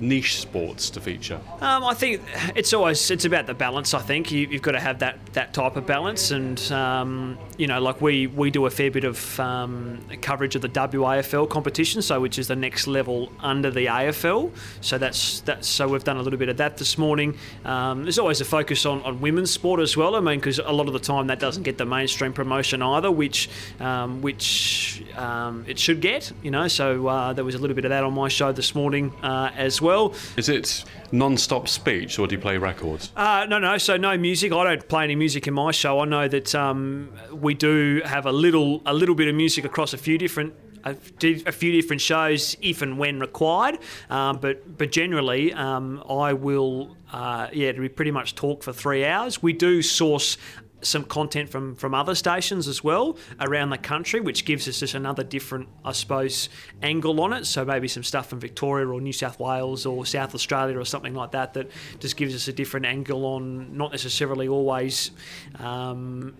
niche 0.00 0.40
sports 0.40 0.90
to 0.90 1.00
feature? 1.00 1.40
Um, 1.60 1.84
I 1.84 1.94
think 1.94 2.22
it's 2.56 2.72
always 2.72 3.10
it's 3.10 3.24
about 3.24 3.46
the 3.46 3.54
balance. 3.54 3.94
I 3.94 4.00
think 4.00 4.30
you, 4.30 4.48
have 4.48 4.62
got 4.62 4.72
to 4.72 4.80
have 4.80 4.98
that, 5.00 5.18
that 5.32 5.54
type 5.54 5.76
of 5.76 5.86
balance, 5.86 6.30
and 6.30 6.60
um, 6.72 7.38
you 7.58 7.66
know, 7.66 7.80
like 7.80 8.00
we, 8.00 8.28
we 8.28 8.50
do 8.50 8.66
a 8.66 8.70
fair 8.70 8.90
bit 8.90 9.02
of 9.02 9.38
um, 9.40 10.00
coverage 10.22 10.54
of 10.54 10.62
the 10.62 10.68
WAFL 10.68 11.50
competition, 11.50 12.00
so 12.00 12.20
which 12.20 12.38
is 12.38 12.46
the 12.46 12.56
next 12.56 12.86
level 12.86 13.30
under 13.40 13.68
the 13.70 13.86
AFL. 13.86 14.52
So 14.80 14.96
that's 14.96 15.40
that's 15.40 15.66
so 15.66 15.88
we've 15.88 16.04
done 16.04 16.18
a 16.18 16.22
little 16.22 16.38
bit 16.38 16.48
of 16.48 16.56
that 16.58 16.76
this 16.78 16.96
morning. 16.96 17.36
Um, 17.64 18.04
there's 18.04 18.18
always 18.18 18.40
a 18.40 18.44
focus 18.44 18.86
on, 18.86 19.02
on 19.02 19.20
women's 19.20 19.50
sport 19.50 19.80
as 19.80 19.96
well. 19.96 20.14
I 20.14 20.20
mean, 20.20 20.38
because 20.38 20.60
a 20.60 20.70
lot 20.70 20.86
of 20.86 20.92
the 20.92 21.00
time 21.00 21.26
that 21.26 21.40
doesn't 21.40 21.64
get 21.64 21.78
the 21.78 21.84
mainstream 21.84 22.32
promotion 22.32 22.80
either, 22.80 23.10
which 23.10 23.50
um, 23.80 24.22
which 24.22 25.02
um, 25.16 25.64
it 25.66 25.80
should 25.80 26.00
get. 26.00 26.30
You 26.44 26.52
know, 26.52 26.68
so 26.68 27.08
uh, 27.08 27.32
there 27.32 27.44
was 27.44 27.56
a 27.56 27.58
little 27.58 27.74
bit 27.74 27.84
of 27.84 27.90
that 27.90 28.04
on 28.04 28.14
my 28.14 28.28
show 28.28 28.52
this 28.52 28.76
morning 28.76 29.12
uh, 29.24 29.50
as 29.56 29.82
well. 29.82 30.14
Is 30.36 30.48
it 30.48 30.84
non-stop 31.12 31.68
speech, 31.68 32.18
or 32.18 32.26
do 32.26 32.34
you 32.34 32.40
play 32.40 32.58
records? 32.58 33.12
Uh, 33.16 33.46
no, 33.48 33.58
no. 33.58 33.78
So 33.78 33.96
no 33.96 34.16
music. 34.16 34.52
I 34.52 34.64
don't 34.64 34.88
play 34.88 35.04
any 35.04 35.16
music 35.16 35.46
in 35.46 35.54
my 35.54 35.70
show. 35.70 36.00
I 36.00 36.04
know 36.04 36.28
that 36.28 36.54
um, 36.54 37.12
we 37.32 37.54
do 37.54 38.02
have 38.04 38.26
a 38.26 38.32
little 38.32 38.82
a 38.86 38.94
little 38.94 39.14
bit 39.14 39.28
of 39.28 39.34
music 39.34 39.64
across 39.64 39.92
a 39.92 39.98
few 39.98 40.18
different 40.18 40.54
a, 40.84 40.94
few 40.94 41.72
different 41.72 42.00
shows 42.00 42.56
if 42.60 42.82
and 42.82 42.98
when 42.98 43.20
required. 43.20 43.78
Um, 44.10 44.38
but 44.38 44.78
but 44.78 44.92
generally, 44.92 45.52
um, 45.52 46.02
I 46.08 46.32
will 46.32 46.96
uh, 47.12 47.48
yeah, 47.52 47.72
to 47.72 47.80
be 47.80 47.88
pretty 47.88 48.10
much 48.10 48.34
talk 48.34 48.62
for 48.62 48.72
three 48.72 49.04
hours. 49.04 49.42
We 49.42 49.52
do 49.52 49.82
source 49.82 50.36
some 50.82 51.04
content 51.04 51.48
from 51.48 51.74
from 51.74 51.94
other 51.94 52.14
stations 52.14 52.68
as 52.68 52.84
well 52.84 53.16
around 53.40 53.70
the 53.70 53.78
country, 53.78 54.20
which 54.20 54.44
gives 54.44 54.68
us 54.68 54.80
just 54.80 54.94
another 54.94 55.24
different, 55.24 55.68
I 55.84 55.92
suppose, 55.92 56.48
angle 56.82 57.20
on 57.20 57.32
it. 57.32 57.46
So 57.46 57.64
maybe 57.64 57.88
some 57.88 58.02
stuff 58.02 58.28
from 58.28 58.40
Victoria 58.40 58.86
or 58.86 59.00
New 59.00 59.12
South 59.12 59.40
Wales 59.40 59.86
or 59.86 60.06
South 60.06 60.34
Australia 60.34 60.78
or 60.78 60.84
something 60.84 61.14
like 61.14 61.32
that 61.32 61.54
that 61.54 61.70
just 61.98 62.16
gives 62.16 62.34
us 62.34 62.48
a 62.48 62.52
different 62.52 62.86
angle 62.86 63.24
on 63.24 63.76
not 63.76 63.92
necessarily 63.92 64.48
always 64.48 65.10
um, 65.58 66.34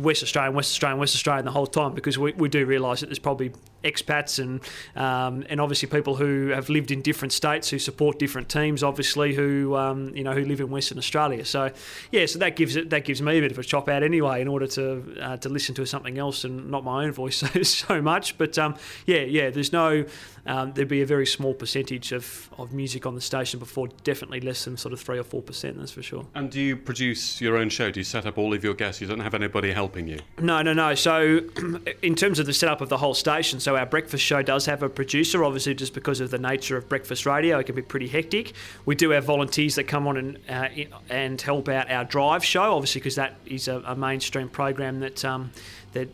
West 0.00 0.22
Australian, 0.22 0.54
West 0.54 0.72
Australian, 0.72 0.98
West 0.98 1.14
Australian 1.14 1.44
the 1.44 1.52
whole 1.52 1.66
time 1.66 1.94
because 1.94 2.18
we, 2.18 2.32
we 2.32 2.48
do 2.48 2.66
realise 2.66 3.00
that 3.00 3.06
there's 3.06 3.18
probably 3.18 3.52
expats 3.84 4.38
and 4.38 4.60
um, 4.96 5.44
and 5.48 5.60
obviously 5.60 5.88
people 5.88 6.16
who 6.16 6.48
have 6.48 6.68
lived 6.68 6.90
in 6.90 7.02
different 7.02 7.32
states 7.32 7.70
who 7.70 7.78
support 7.78 8.18
different 8.18 8.48
teams, 8.48 8.82
obviously 8.82 9.34
who 9.34 9.76
um, 9.76 10.14
you 10.14 10.24
know 10.24 10.32
who 10.32 10.44
live 10.44 10.60
in 10.60 10.70
Western 10.70 10.98
Australia. 10.98 11.44
So 11.44 11.70
yeah, 12.10 12.26
so 12.26 12.38
that 12.38 12.56
gives 12.56 12.76
it 12.76 12.90
that 12.90 13.04
gives 13.04 13.22
me 13.22 13.38
a 13.38 13.40
bit 13.40 13.52
of 13.52 13.58
a 13.58 13.64
chop 13.64 13.88
out 13.88 14.02
anyway 14.02 14.40
in 14.40 14.48
order 14.48 14.66
to 14.68 15.16
uh, 15.20 15.36
to 15.38 15.48
listen 15.48 15.74
to 15.76 15.86
something 15.86 16.18
else 16.18 16.44
and 16.44 16.70
not 16.70 16.84
my 16.84 17.04
own 17.04 17.12
voice 17.12 17.36
so, 17.52 17.62
so 17.62 18.02
much. 18.02 18.36
But 18.38 18.58
um, 18.58 18.76
yeah, 19.06 19.20
yeah, 19.20 19.50
there's 19.50 19.72
no 19.72 20.04
um, 20.46 20.72
there'd 20.74 20.88
be 20.88 21.00
a 21.00 21.06
very 21.06 21.26
small 21.26 21.54
percentage 21.54 22.12
of, 22.12 22.50
of 22.58 22.72
music 22.72 23.06
on 23.06 23.14
the 23.14 23.20
station 23.20 23.58
before 23.58 23.88
definitely 24.02 24.40
less 24.40 24.64
than 24.64 24.76
sort 24.76 24.92
of 24.92 25.00
three 25.00 25.18
or 25.18 25.24
four 25.24 25.42
percent. 25.42 25.78
That's 25.78 25.92
for 25.92 26.02
sure. 26.02 26.26
And 26.34 26.50
do 26.50 26.60
you 26.60 26.76
produce 26.76 27.40
your 27.40 27.56
own 27.56 27.70
show? 27.70 27.90
Do 27.90 28.00
you 28.00 28.04
set 28.04 28.26
up 28.26 28.36
all 28.36 28.52
of 28.52 28.62
your 28.62 28.74
guests? 28.74 29.00
You 29.00 29.06
don't 29.06 29.20
have 29.20 29.34
anybody 29.34 29.72
helping 29.72 30.06
you? 30.06 30.18
No, 30.38 30.60
no, 30.62 30.72
no. 30.72 30.94
So 30.94 31.40
in 32.02 32.14
terms 32.14 32.38
of 32.38 32.46
the 32.46 32.52
setup 32.52 32.80
of 32.80 32.88
the 32.88 32.98
whole 32.98 33.14
station, 33.14 33.58
so 33.60 33.76
our 33.76 33.86
breakfast 33.86 34.24
show 34.24 34.42
does 34.42 34.66
have 34.66 34.82
a 34.82 34.88
producer. 34.88 35.44
Obviously, 35.44 35.74
just 35.74 35.94
because 35.94 36.20
of 36.20 36.30
the 36.30 36.38
nature 36.38 36.76
of 36.76 36.88
breakfast 36.88 37.24
radio, 37.24 37.58
it 37.58 37.64
can 37.64 37.74
be 37.74 37.82
pretty 37.82 38.08
hectic. 38.08 38.52
We 38.84 38.94
do 38.94 39.10
have 39.10 39.24
volunteers 39.24 39.76
that 39.76 39.84
come 39.84 40.06
on 40.06 40.16
and 40.16 40.38
uh, 40.48 40.68
and 41.08 41.40
help 41.40 41.68
out 41.68 41.90
our 41.90 42.04
drive 42.04 42.44
show, 42.44 42.74
obviously 42.74 43.00
because 43.00 43.14
that 43.16 43.36
is 43.46 43.68
a, 43.68 43.82
a 43.86 43.96
mainstream 43.96 44.48
program 44.48 45.00
that 45.00 45.24
um, 45.24 45.52
that 45.92 46.08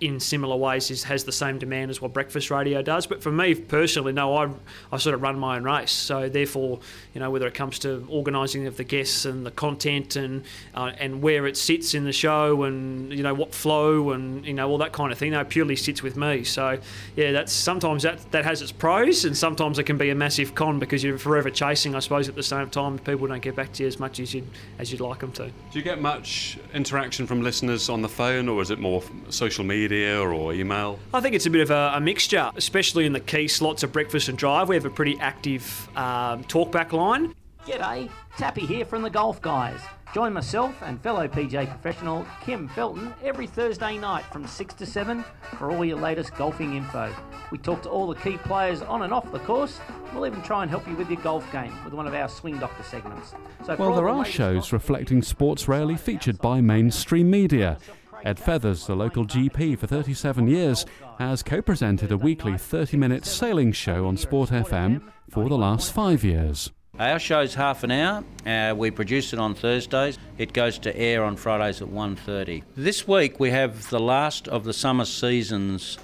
in 0.00 0.20
similar 0.20 0.56
ways 0.56 0.90
is, 0.90 1.04
has 1.04 1.24
the 1.24 1.32
same 1.32 1.58
demand 1.58 1.90
as 1.90 2.00
what 2.00 2.12
breakfast 2.12 2.50
radio 2.50 2.82
does. 2.82 3.06
But 3.06 3.22
for 3.22 3.32
me 3.32 3.54
personally, 3.54 4.12
no, 4.12 4.36
I 4.36 4.50
I 4.92 4.98
sort 4.98 5.14
of 5.14 5.22
run 5.22 5.38
my 5.38 5.56
own 5.56 5.64
race. 5.64 5.92
So 5.92 6.28
therefore, 6.28 6.80
you 7.14 7.20
know, 7.20 7.30
whether 7.30 7.46
it 7.46 7.54
comes 7.54 7.78
to 7.80 8.06
organising 8.08 8.66
of 8.66 8.76
the 8.76 8.84
guests 8.84 9.24
and 9.24 9.46
the 9.46 9.50
content 9.50 10.16
and 10.16 10.44
uh, 10.74 10.92
and 10.98 11.22
where 11.22 11.46
it 11.46 11.56
sits 11.56 11.94
in 11.94 12.04
the 12.04 12.12
show 12.12 12.64
and 12.64 13.12
you 13.12 13.22
know 13.22 13.34
what 13.34 13.54
flow 13.54 14.10
and 14.10 14.44
you 14.44 14.54
know 14.54 14.68
all 14.68 14.78
that 14.78 14.92
kind 14.92 15.12
of 15.12 15.18
thing, 15.18 15.32
that 15.32 15.48
purely 15.48 15.76
sits 15.76 16.02
with 16.02 16.16
me. 16.16 16.44
So 16.44 16.78
yeah, 17.16 17.32
that's 17.32 17.52
sometimes 17.52 18.02
that 18.02 18.30
that 18.32 18.44
has 18.44 18.62
its 18.62 18.72
pros 18.72 19.24
and 19.24 19.36
sometimes 19.36 19.78
it 19.78 19.84
can 19.84 19.96
be 19.96 20.10
a 20.10 20.14
massive 20.14 20.54
con 20.54 20.78
because 20.78 21.02
you're 21.02 21.18
forever 21.18 21.50
chasing. 21.50 21.94
I 21.94 22.00
suppose 22.00 22.28
at 22.28 22.34
the 22.34 22.42
same 22.42 22.70
time, 22.70 22.98
people 22.98 23.26
don't 23.26 23.42
get 23.42 23.56
back 23.56 23.72
to 23.74 23.82
you 23.82 23.86
as 23.86 23.98
much 23.98 24.20
as 24.20 24.34
you 24.34 24.46
as 24.78 24.92
you'd 24.92 25.00
like 25.00 25.20
them 25.20 25.32
to. 25.32 25.46
Do 25.46 25.78
you 25.78 25.82
get 25.82 26.00
much 26.00 26.58
interaction 26.74 27.26
from 27.26 27.42
listeners 27.42 27.88
on 27.88 28.02
the 28.02 28.08
phone, 28.08 28.48
or 28.48 28.60
is 28.60 28.70
it 28.70 28.78
more 28.78 29.02
so? 29.30 29.48
Social 29.56 29.64
media 29.64 30.20
or 30.20 30.52
email? 30.52 30.98
I 31.14 31.22
think 31.22 31.34
it's 31.34 31.46
a 31.46 31.50
bit 31.50 31.62
of 31.62 31.70
a, 31.70 31.92
a 31.94 32.00
mixture, 32.00 32.50
especially 32.56 33.06
in 33.06 33.14
the 33.14 33.20
key 33.20 33.48
slots 33.48 33.82
of 33.82 33.90
breakfast 33.90 34.28
and 34.28 34.36
drive. 34.36 34.68
We 34.68 34.74
have 34.74 34.84
a 34.84 34.90
pretty 34.90 35.18
active 35.18 35.88
um, 35.96 36.44
talkback 36.44 36.92
line. 36.92 37.34
G'day, 37.64 38.10
Tappy 38.36 38.66
here 38.66 38.84
from 38.84 39.00
the 39.00 39.08
Golf 39.08 39.40
Guys. 39.40 39.80
Join 40.12 40.34
myself 40.34 40.74
and 40.82 41.00
fellow 41.00 41.26
PGA 41.26 41.66
professional 41.66 42.26
Kim 42.44 42.68
Felton 42.68 43.14
every 43.24 43.46
Thursday 43.46 43.96
night 43.96 44.24
from 44.26 44.46
6 44.46 44.74
to 44.74 44.84
7 44.84 45.24
for 45.56 45.70
all 45.70 45.86
your 45.86 45.98
latest 45.98 46.34
golfing 46.36 46.76
info. 46.76 47.10
We 47.50 47.56
talk 47.56 47.80
to 47.84 47.88
all 47.88 48.06
the 48.06 48.14
key 48.14 48.36
players 48.36 48.82
on 48.82 49.02
and 49.02 49.12
off 49.12 49.32
the 49.32 49.38
course. 49.38 49.80
We'll 50.12 50.26
even 50.26 50.42
try 50.42 50.62
and 50.62 50.70
help 50.70 50.86
you 50.86 50.96
with 50.96 51.08
your 51.10 51.20
golf 51.22 51.50
game 51.50 51.72
with 51.82 51.94
one 51.94 52.06
of 52.06 52.12
our 52.12 52.28
Swing 52.28 52.58
Doctor 52.58 52.82
segments. 52.82 53.30
So 53.64 53.74
well, 53.76 53.94
there 53.94 54.04
the 54.04 54.10
are 54.10 54.24
shows 54.26 54.70
reflecting 54.70 55.22
sports 55.22 55.66
rarely 55.66 55.96
featured 55.96 56.38
by 56.40 56.60
mainstream 56.60 57.30
media. 57.30 57.78
Ed 58.26 58.40
Feathers, 58.40 58.88
the 58.88 58.96
local 58.96 59.24
GP 59.24 59.78
for 59.78 59.86
37 59.86 60.48
years, 60.48 60.84
has 61.20 61.44
co 61.44 61.62
presented 61.62 62.10
a 62.10 62.18
weekly 62.18 62.58
30 62.58 62.96
minute 62.96 63.24
sailing 63.24 63.70
show 63.70 64.04
on 64.04 64.16
Sport 64.16 64.50
FM 64.50 65.00
for 65.30 65.48
the 65.48 65.56
last 65.56 65.92
five 65.92 66.24
years. 66.24 66.72
Our 66.98 67.20
show's 67.20 67.54
half 67.54 67.84
an 67.84 67.92
hour. 67.92 68.24
Uh, 68.44 68.74
we 68.74 68.90
produce 68.90 69.32
it 69.32 69.38
on 69.38 69.54
Thursdays. 69.54 70.18
It 70.38 70.52
goes 70.52 70.76
to 70.80 70.98
air 70.98 71.22
on 71.22 71.36
Fridays 71.36 71.80
at 71.80 71.86
1.30. 71.86 72.64
This 72.74 73.06
week 73.06 73.38
we 73.38 73.50
have 73.50 73.90
the 73.90 74.00
last 74.00 74.48
of 74.48 74.64
the 74.64 74.72
summer 74.72 75.04
season's 75.04 75.96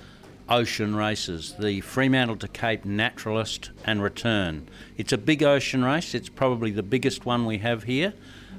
ocean 0.49 0.95
races, 0.95 1.57
the 1.59 1.81
Fremantle 1.81 2.37
to 2.37 2.47
Cape 2.47 2.85
Naturaliste 2.85 3.71
and 3.85 4.01
Return. 4.01 4.69
It's 4.97 5.13
a 5.13 5.19
big 5.19 5.43
ocean 5.43 5.85
race. 5.85 6.15
It's 6.15 6.29
probably 6.29 6.71
the 6.71 6.85
biggest 6.85 7.27
one 7.27 7.47
we 7.47 7.59
have 7.59 7.83
here 7.83 8.15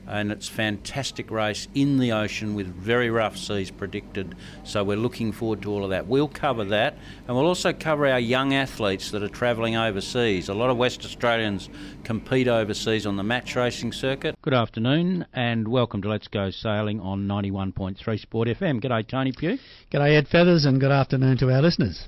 and 0.08 0.32
it's 0.32 0.48
fantastic 0.48 1.32
race 1.32 1.68
in 1.74 2.00
the 2.00 2.12
ocean 2.12 2.56
with 2.56 2.68
very 2.68 3.10
rough 3.10 3.38
seas 3.38 3.72
predicted. 3.72 4.36
So 4.64 4.84
we're 4.84 4.98
looking 4.98 5.32
forward 5.32 5.62
to 5.64 5.72
all 5.72 5.84
of 5.84 5.90
that. 5.92 6.08
We'll 6.08 6.28
cover 6.28 6.66
that, 6.66 6.98
and 7.28 7.36
we'll 7.36 7.48
also 7.48 7.74
cover 7.74 8.08
our 8.08 8.20
young 8.20 8.54
athletes 8.54 9.12
that 9.12 9.24
are 9.24 9.30
travelling 9.30 9.76
overseas. 9.76 10.50
A 10.50 10.54
lot 10.54 10.70
of 10.70 10.78
West 10.78 11.06
Australians 11.06 11.70
compete 12.04 12.48
overseas 12.48 13.06
on 13.06 13.18
the 13.18 13.24
match 13.24 13.56
racing 13.56 13.92
circuit. 13.92 14.36
Good 14.42 14.54
afternoon, 14.54 15.26
and 15.34 15.68
welcome 15.68 16.02
to 16.02 16.10
Let's 16.10 16.28
Go 16.28 16.52
Sailing 16.52 17.00
on 17.00 17.28
91.3 17.28 18.20
Sport 18.20 18.48
FM. 18.48 18.82
G'day, 18.82 19.08
Tony 19.08 19.32
Pugh. 19.32 19.58
G'day, 19.92 20.18
Ed 20.18 20.28
Feathers, 20.28 20.66
and 20.66 20.80
good 20.80 20.92
afternoon 20.92 21.38
to 21.38 21.52
our 21.52 21.62
listeners. 21.62 22.08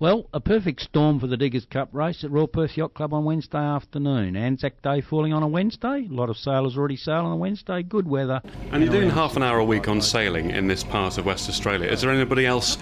Well, 0.00 0.28
a 0.32 0.40
perfect 0.40 0.80
storm 0.80 1.20
for 1.20 1.28
the 1.28 1.36
Diggers 1.36 1.66
Cup 1.66 1.88
race 1.92 2.24
at 2.24 2.30
Royal 2.32 2.48
Perth 2.48 2.76
Yacht 2.76 2.94
Club 2.94 3.14
on 3.14 3.24
Wednesday 3.24 3.58
afternoon. 3.58 4.36
Anzac 4.36 4.82
Day 4.82 5.00
falling 5.00 5.32
on 5.32 5.44
a 5.44 5.46
Wednesday. 5.46 6.08
A 6.10 6.12
lot 6.12 6.28
of 6.28 6.36
sailors 6.36 6.76
already 6.76 6.96
sail 6.96 7.24
on 7.24 7.30
a 7.30 7.36
Wednesday. 7.36 7.80
Good 7.84 8.08
weather. 8.08 8.42
And 8.72 8.82
you're 8.82 8.92
doing 8.92 9.08
half 9.08 9.36
an 9.36 9.44
hour 9.44 9.58
a 9.58 9.64
week 9.64 9.86
on 9.86 10.02
sailing 10.02 10.50
in 10.50 10.66
this 10.66 10.82
part 10.82 11.16
of 11.16 11.26
West 11.26 11.48
Australia. 11.48 11.88
Is 11.88 12.00
there 12.00 12.10
anybody 12.10 12.44
else 12.44 12.76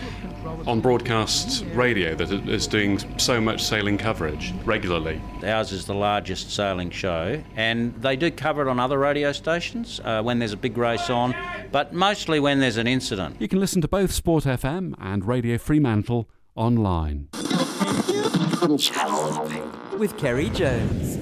on 0.67 0.81
broadcast 0.81 1.67
radio 1.75 2.15
that 2.15 2.33
is 2.49 2.67
doing 2.67 2.99
so 3.19 3.43
much 3.43 3.63
sailing 3.63 3.99
coverage 3.99 4.55
regularly? 4.65 5.21
Ours 5.45 5.71
is 5.71 5.85
the 5.85 5.95
largest 5.95 6.51
sailing 6.51 6.91
show, 6.91 7.43
and 7.57 7.95
they 8.01 8.17
do 8.17 8.31
cover 8.31 8.63
it 8.63 8.69
on 8.69 8.81
other 8.81 8.99
radio 8.99 9.33
stations 9.33 10.01
uh, 10.05 10.23
when 10.23 10.39
there's 10.39 10.55
a 10.55 10.57
big 10.57 10.79
race 10.79 11.11
on, 11.11 11.37
but 11.73 11.93
mostly 11.93 12.41
when 12.41 12.59
there's 12.59 12.79
an 12.79 12.87
incident. 12.87 13.37
You 13.39 13.49
can 13.49 13.61
listen 13.61 13.83
to 13.83 13.89
both 13.89 14.13
Sport 14.13 14.45
FM 14.45 14.95
and 14.99 15.27
Radio 15.27 15.59
Fremantle 15.59 16.27
online. 16.55 17.29
With 19.99 20.17
Keri 20.19 20.51
Jones. 20.51 21.22